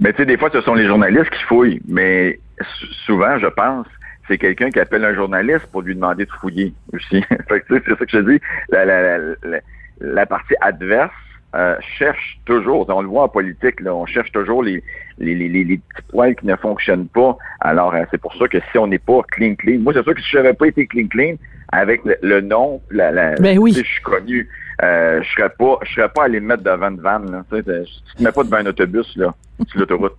[0.00, 3.46] Mais tu sais, des fois, ce sont les journalistes qui fouillent, mais sou- souvent, je
[3.46, 3.86] pense,
[4.28, 7.24] c'est quelqu'un qui appelle un journaliste pour lui demander de fouiller aussi.
[7.48, 8.40] c'est ça que je dis.
[8.68, 9.58] La, la, la,
[10.00, 11.10] la partie adverse
[11.56, 14.82] euh, cherche toujours, on le voit en politique, là, on cherche toujours les,
[15.18, 17.36] les, les, les, petits poils qui ne fonctionnent pas.
[17.60, 20.14] Alors, euh, c'est pour ça que si on n'est pas clean clean, moi, c'est sûr
[20.14, 21.36] que si je n'avais pas été clean clean,
[21.72, 23.72] avec le, le nom, la, la, Ben oui.
[23.72, 24.48] je suis connu,
[24.82, 27.44] euh, je serais pas, je serais pas allé me mettre devant une vanne, là.
[27.50, 29.34] Tu sais, tu te mets pas devant un autobus, là,
[29.66, 30.16] sur l'autoroute.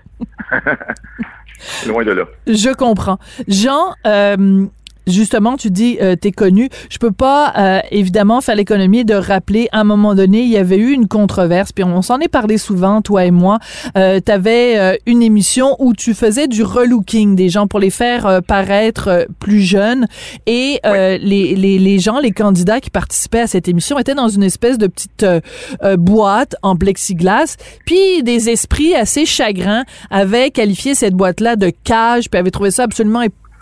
[1.87, 2.25] Loin de là.
[2.45, 3.17] Je comprends.
[3.47, 4.65] Jean, euh,
[5.07, 6.69] justement, tu dis euh, t'es connu.
[6.89, 10.57] Je peux pas euh, évidemment faire l'économie de rappeler à un moment donné il y
[10.57, 13.59] avait eu une controverse puis on s'en est parlé souvent toi et moi.
[13.97, 18.25] Euh, tu avais une émission où tu faisais du relooking des gens pour les faire
[18.25, 20.07] euh, paraître euh, plus jeunes
[20.45, 24.27] et euh, les, les, les gens les candidats qui participaient à cette émission étaient dans
[24.27, 25.39] une espèce de petite euh,
[25.83, 27.55] euh, boîte en plexiglas
[27.85, 32.71] puis des esprits assez chagrins avaient qualifié cette boîte là de cage puis avaient trouvé
[32.71, 33.21] ça absolument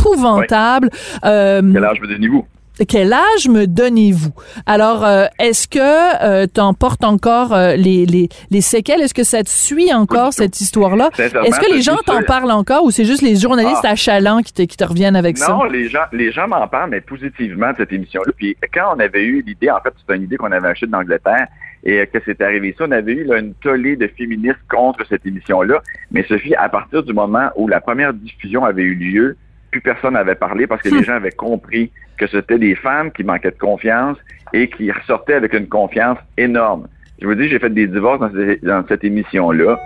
[0.10, 0.90] épouvantable.
[1.24, 2.46] Euh, Quel âge me donnez-vous?
[2.90, 4.32] quel âge me donnez-vous?
[4.66, 5.80] Alors, euh, est-ce que
[6.22, 9.00] euh, tu en portes encore euh, les, les, les séquelles?
[9.00, 11.10] Est-ce que ça te suit encore, cette histoire-là?
[11.18, 13.92] Est-ce que les gens t'en parlent encore ou c'est juste les journalistes Ah.
[13.92, 15.54] achalants qui te, qui te reviennent avec ça?
[15.54, 18.34] Non, les gens, les gens m'en parlent, mais positivement de cette émission-là.
[18.36, 21.48] Puis quand on avait eu l'idée, en fait, c'est une idée qu'on avait achetée d'Angleterre
[21.86, 25.26] et que c'est arrivé ça, on avait eu là, une tollée de féministes contre cette
[25.26, 25.82] émission-là.
[26.12, 29.38] Mais Sophie, à partir du moment où la première diffusion avait eu lieu,
[29.76, 33.24] plus personne n'avait parlé parce que les gens avaient compris que c'était des femmes qui
[33.26, 34.18] manquaient de confiance
[34.54, 36.88] et qui ressortaient avec une confiance énorme.
[37.22, 39.78] Je vous dis, j'ai fait des divorces dans, cette- dans cette émission-là,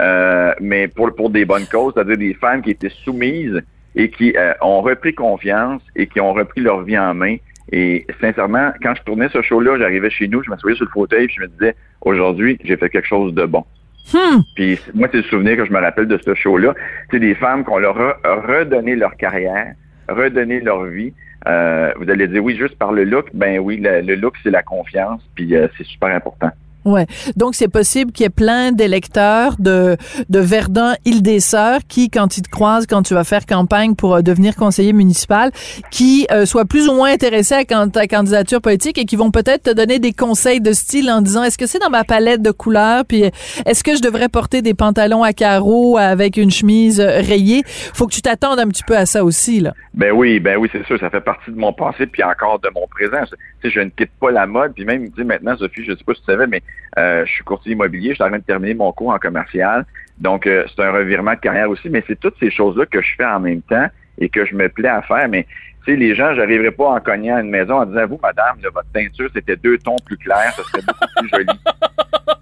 [0.00, 3.60] euh, mais pour, pour des bonnes causes, c'est-à-dire des femmes qui étaient soumises
[3.96, 7.36] et qui euh, ont repris confiance et qui ont repris leur vie en main.
[7.72, 11.24] Et sincèrement, quand je tournais ce show-là, j'arrivais chez nous, je m'assoyais sur le fauteuil
[11.24, 13.64] et je me disais, aujourd'hui, j'ai fait quelque chose de bon.
[14.12, 14.40] Hmm.
[14.54, 16.74] Puis moi, c'est le souvenir que je me rappelle de ce show-là.
[17.10, 19.74] C'est des femmes qu'on leur a redonné leur carrière,
[20.08, 21.12] redonné leur vie.
[21.48, 23.28] Euh, vous allez dire oui, juste par le look.
[23.34, 26.50] Ben oui, le, look, c'est la confiance, puis euh, c'est super important.
[26.84, 27.06] Ouais.
[27.36, 29.96] Donc, c'est possible qu'il y ait plein d'électeurs de,
[30.28, 33.94] de Verdun, île des Sœurs, qui, quand ils te croisent, quand tu vas faire campagne
[33.94, 35.50] pour euh, devenir conseiller municipal,
[35.90, 39.64] qui euh, soient plus ou moins intéressés à ta candidature politique et qui vont peut-être
[39.64, 42.50] te donner des conseils de style en disant, est-ce que c'est dans ma palette de
[42.50, 43.04] couleurs?
[43.04, 43.30] Puis,
[43.66, 47.62] est-ce que je devrais porter des pantalons à carreaux avec une chemise euh, rayée?
[47.94, 49.72] Faut que tu t'attendes un petit peu à ça aussi, là.
[49.94, 52.70] Ben oui, ben oui, c'est sûr, ça fait partie de mon passé, puis encore de
[52.74, 53.24] mon présent.
[53.26, 53.36] Tu
[53.68, 56.04] sais, je ne quitte pas la mode, puis même, tu sais, maintenant, Sophie, je sais
[56.04, 56.62] pas si tu savais, mais
[56.98, 59.86] euh, je suis courtier immobilier, je suis en train de terminer mon cours en commercial,
[60.18, 63.14] donc euh, c'est un revirement de carrière aussi, mais c'est toutes ces choses-là que je
[63.16, 63.86] fais en même temps
[64.18, 65.46] et que je me plais à faire, mais
[65.86, 68.68] sais, les gens, j'arriverai pas en cognant à une maison en disant, vous, madame, là,
[68.72, 71.46] votre teinture, c'était deux tons plus clairs, ça serait beaucoup plus joli.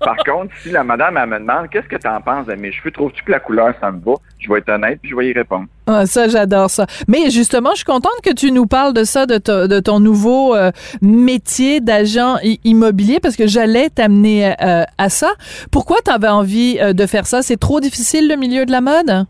[0.01, 2.72] Par contre, si la madame elle me demande qu'est-ce que tu en penses de mes
[2.72, 5.28] cheveux, trouves-tu que la couleur ça me va, je vais être honnête puis je vais
[5.28, 5.66] y répondre.
[5.86, 6.86] Ah, ça, j'adore ça.
[7.07, 10.01] Mais justement, je suis contente que tu nous parles de ça, de, to- de ton
[10.01, 10.70] nouveau euh,
[11.03, 15.30] métier d'agent immobilier, parce que j'allais t'amener euh, à ça.
[15.70, 17.43] Pourquoi tu avais envie euh, de faire ça?
[17.43, 19.26] C'est trop difficile, le milieu de la mode?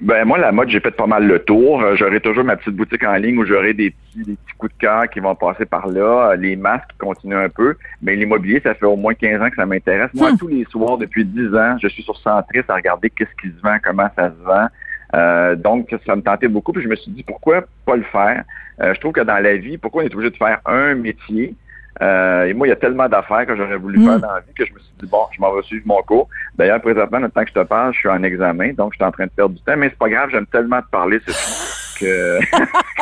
[0.00, 1.80] Ben moi, la mode, j'ai fait pas mal le tour.
[1.82, 4.72] Euh, J'aurai toujours ma petite boutique en ligne où j'aurai des petits, des petits coups
[4.72, 6.30] de cœur qui vont passer par là.
[6.30, 7.76] Euh, Les masques continuent un peu.
[8.00, 10.10] Mais l'immobilier, ça fait au moins 15 ans que ça m'intéresse.
[10.14, 13.54] Moi, tous les soirs, depuis 10 ans, je suis sur Centris à regarder qu'est-ce qui
[13.56, 14.66] se vend, comment ça se vend.
[15.14, 16.72] Euh, donc, ça me tentait beaucoup.
[16.72, 18.42] Puis je me suis dit, pourquoi pas le faire?
[18.80, 21.54] Euh, je trouve que dans la vie, pourquoi on est obligé de faire un métier?
[22.00, 24.54] Euh, et moi, il y a tellement d'affaires que j'aurais voulu faire dans la vie
[24.56, 26.28] que je me suis dit, bon, je m'en vais suivre mon cours.
[26.56, 29.04] D'ailleurs, présentement, le temps que je te parle, je suis en examen, donc je suis
[29.04, 32.00] en train de perdre du temps, mais c'est pas grave, j'aime tellement te parler, c'est
[32.00, 32.40] que,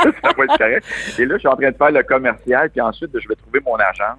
[0.02, 0.84] que ça va être correct.
[1.18, 3.60] Et là, je suis en train de faire le commercial, puis ensuite, je vais trouver
[3.64, 4.18] mon agence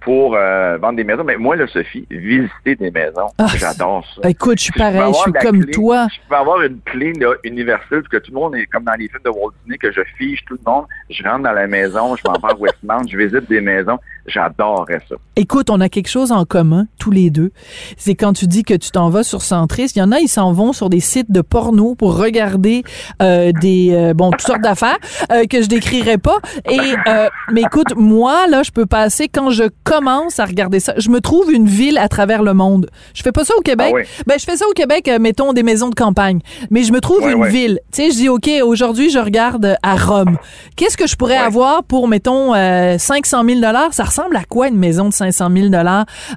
[0.00, 1.24] pour euh, vendre des maisons.
[1.24, 4.28] Mais moi, là, Sophie, visiter des maisons, j'adore ça.
[4.28, 6.06] Écoute, je suis pareil, je suis comme clé- toi.
[6.12, 8.92] Je peux avoir une clé là, universelle, parce que tout le monde est comme dans
[8.98, 10.84] les films de Walt Disney, que je fige tout le monde.
[11.10, 13.98] Je rentre dans la maison, je m'en vais à Westmount, je visite des maisons.
[14.26, 15.14] J'adorerais ça.
[15.36, 17.50] Écoute, on a quelque chose en commun, tous les deux.
[17.96, 20.28] C'est quand tu dis que tu t'en vas sur Centris, il y en a, ils
[20.28, 22.82] s'en vont sur des sites de porno pour regarder
[23.22, 24.98] euh, des, euh, bon, toutes sortes d'affaires
[25.32, 26.36] euh, que je décrirai pas.
[26.70, 26.78] Et,
[27.08, 31.08] euh, mais écoute, moi, là, je peux passer, quand je commence à regarder ça, je
[31.08, 32.90] me trouve une ville à travers le monde.
[33.14, 33.88] Je fais pas ça au Québec.
[33.90, 34.02] Ah oui.
[34.26, 36.40] Ben, je fais ça au Québec, euh, mettons des maisons de campagne.
[36.70, 37.80] Mais je me trouve une ville.
[37.92, 40.36] Tu sais, je dis, OK, aujourd'hui, je regarde à Rome.
[40.76, 43.60] Qu'est-ce que je pourrais avoir pour, mettons, euh, 500 000
[43.90, 45.68] Ça ressemble à quoi une maison de 500 000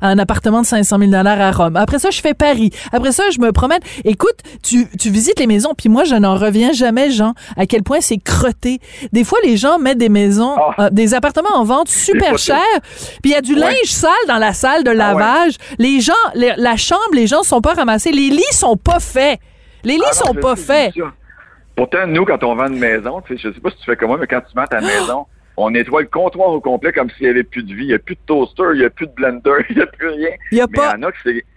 [0.02, 1.76] un appartement de 500 000 à Rome?
[1.76, 2.72] Après ça, je fais Paris.
[2.91, 3.80] Après ça, je me promène.
[4.06, 7.84] Écoute, tu, tu visites les maisons, puis moi, je n'en reviens jamais, Jean, à quel
[7.84, 8.80] point c'est crotté.
[9.12, 12.58] Des fois, les gens mettent des maisons, euh, des appartements en vente super chers,
[13.22, 15.54] puis a du linge sale dans la salle de lavage.
[15.78, 18.12] Les gens, les- la chambre, les gens sont pas ramassés.
[18.12, 19.39] Les lits sont pas faits.
[19.84, 20.94] Les lits Ah non, sont pas faits.
[21.76, 24.18] Pourtant, nous, quand on vend une maison, je sais pas si tu fais comme moi,
[24.20, 25.26] mais quand tu vends ta maison,
[25.58, 27.84] on nettoie le comptoir au complet comme s'il n'y avait plus de vie.
[27.84, 29.86] Il n'y a plus de toaster, il n'y a plus de blender, il n'y a
[29.88, 30.30] plus rien.
[30.52, 30.95] Il y a mais pas-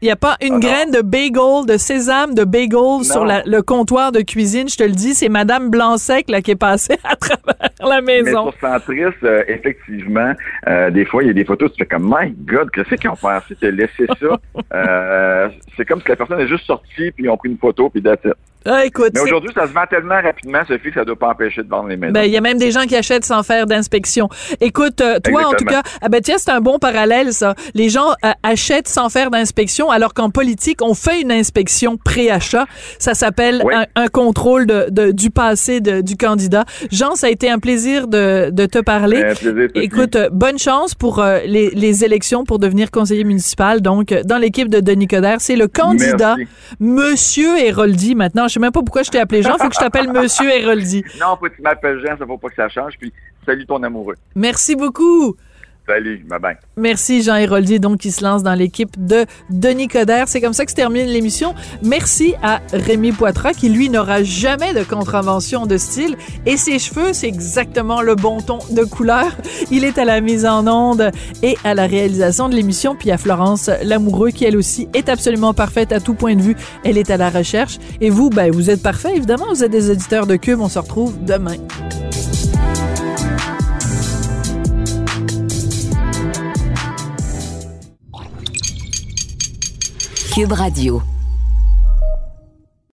[0.00, 3.42] y a n'y pas une Ah graine de bagel, de sésame, de bagel sur la-
[3.46, 4.68] le comptoir de cuisine.
[4.68, 8.22] Je te le dis, c'est Madame Blanc-Sec là, qui est passée à travers la Mais
[8.22, 8.50] maison.
[8.50, 10.32] sur Centris, euh, effectivement,
[10.68, 13.10] euh, des fois, il y a des photos, tu fais comme, my God, qu'est-ce qu'ils
[13.10, 13.28] ont fait?
[13.48, 14.38] Si tu as laissé ça?
[14.74, 17.88] Euh, c'est comme si la personne est juste sortie, puis ils ont pris une photo,
[17.90, 18.32] puis that's it.
[18.66, 21.28] Ah, écoute, Mais aujourd'hui, ça se vend tellement rapidement, Sophie, que ça ne doit pas
[21.30, 22.12] empêcher de vendre les maisons.
[22.12, 24.28] Ben, il y a même des gens qui achètent sans faire d'inspection.
[24.60, 27.54] Écoute, euh, toi, en tout cas, ah ben, tiens, c'est un bon parallèle, ça.
[27.74, 32.64] Les gens euh, achètent sans faire d'inspection, alors qu'en politique, on fait une inspection pré-achat.
[32.98, 33.74] Ça s'appelle Oui.
[33.74, 36.64] un, un contrôle de, de- du passé de- du candidat.
[36.90, 39.22] Jean, ça a été un plaisir de, de te parler.
[39.22, 39.68] Un plaisir.
[39.74, 43.80] Écoute, euh, bonne chance pour euh, les, les élections pour devenir conseiller municipal.
[43.82, 46.52] Donc, euh, dans l'équipe de Denis Coderre, c'est le candidat Merci.
[46.80, 48.14] Monsieur Héroldi.
[48.14, 49.58] Maintenant, sais même pas pourquoi je t'ai appelé Jean.
[49.58, 51.04] Faut que je t'appelle Monsieur Héroldi.
[51.20, 53.12] Non, faut que tu m'appelles Jean, ça faut pas que ça change, puis
[53.44, 54.16] salut ton amoureux.
[54.34, 55.36] Merci beaucoup.
[55.86, 56.56] Salut, bye bye.
[56.78, 60.28] Merci Jean Héroldi, donc qui se lance dans l'équipe de Denis Coderre.
[60.28, 61.54] C'est comme ça que se termine l'émission.
[61.82, 66.16] Merci à Rémi Poitras qui lui n'aura jamais de contravention de style
[66.46, 69.36] et ses cheveux, c'est exactement le bon ton de couleur.
[69.70, 71.10] Il est à la mise en onde
[71.42, 72.96] et à la réalisation de l'émission.
[72.96, 76.56] Puis à Florence Lamoureux qui elle aussi est absolument parfaite à tout point de vue.
[76.84, 79.46] Elle est à la recherche et vous, ben vous êtes parfait évidemment.
[79.50, 80.60] Vous êtes des auditeurs de Cube.
[80.60, 81.56] On se retrouve demain.
[90.34, 91.13] Cube Radio.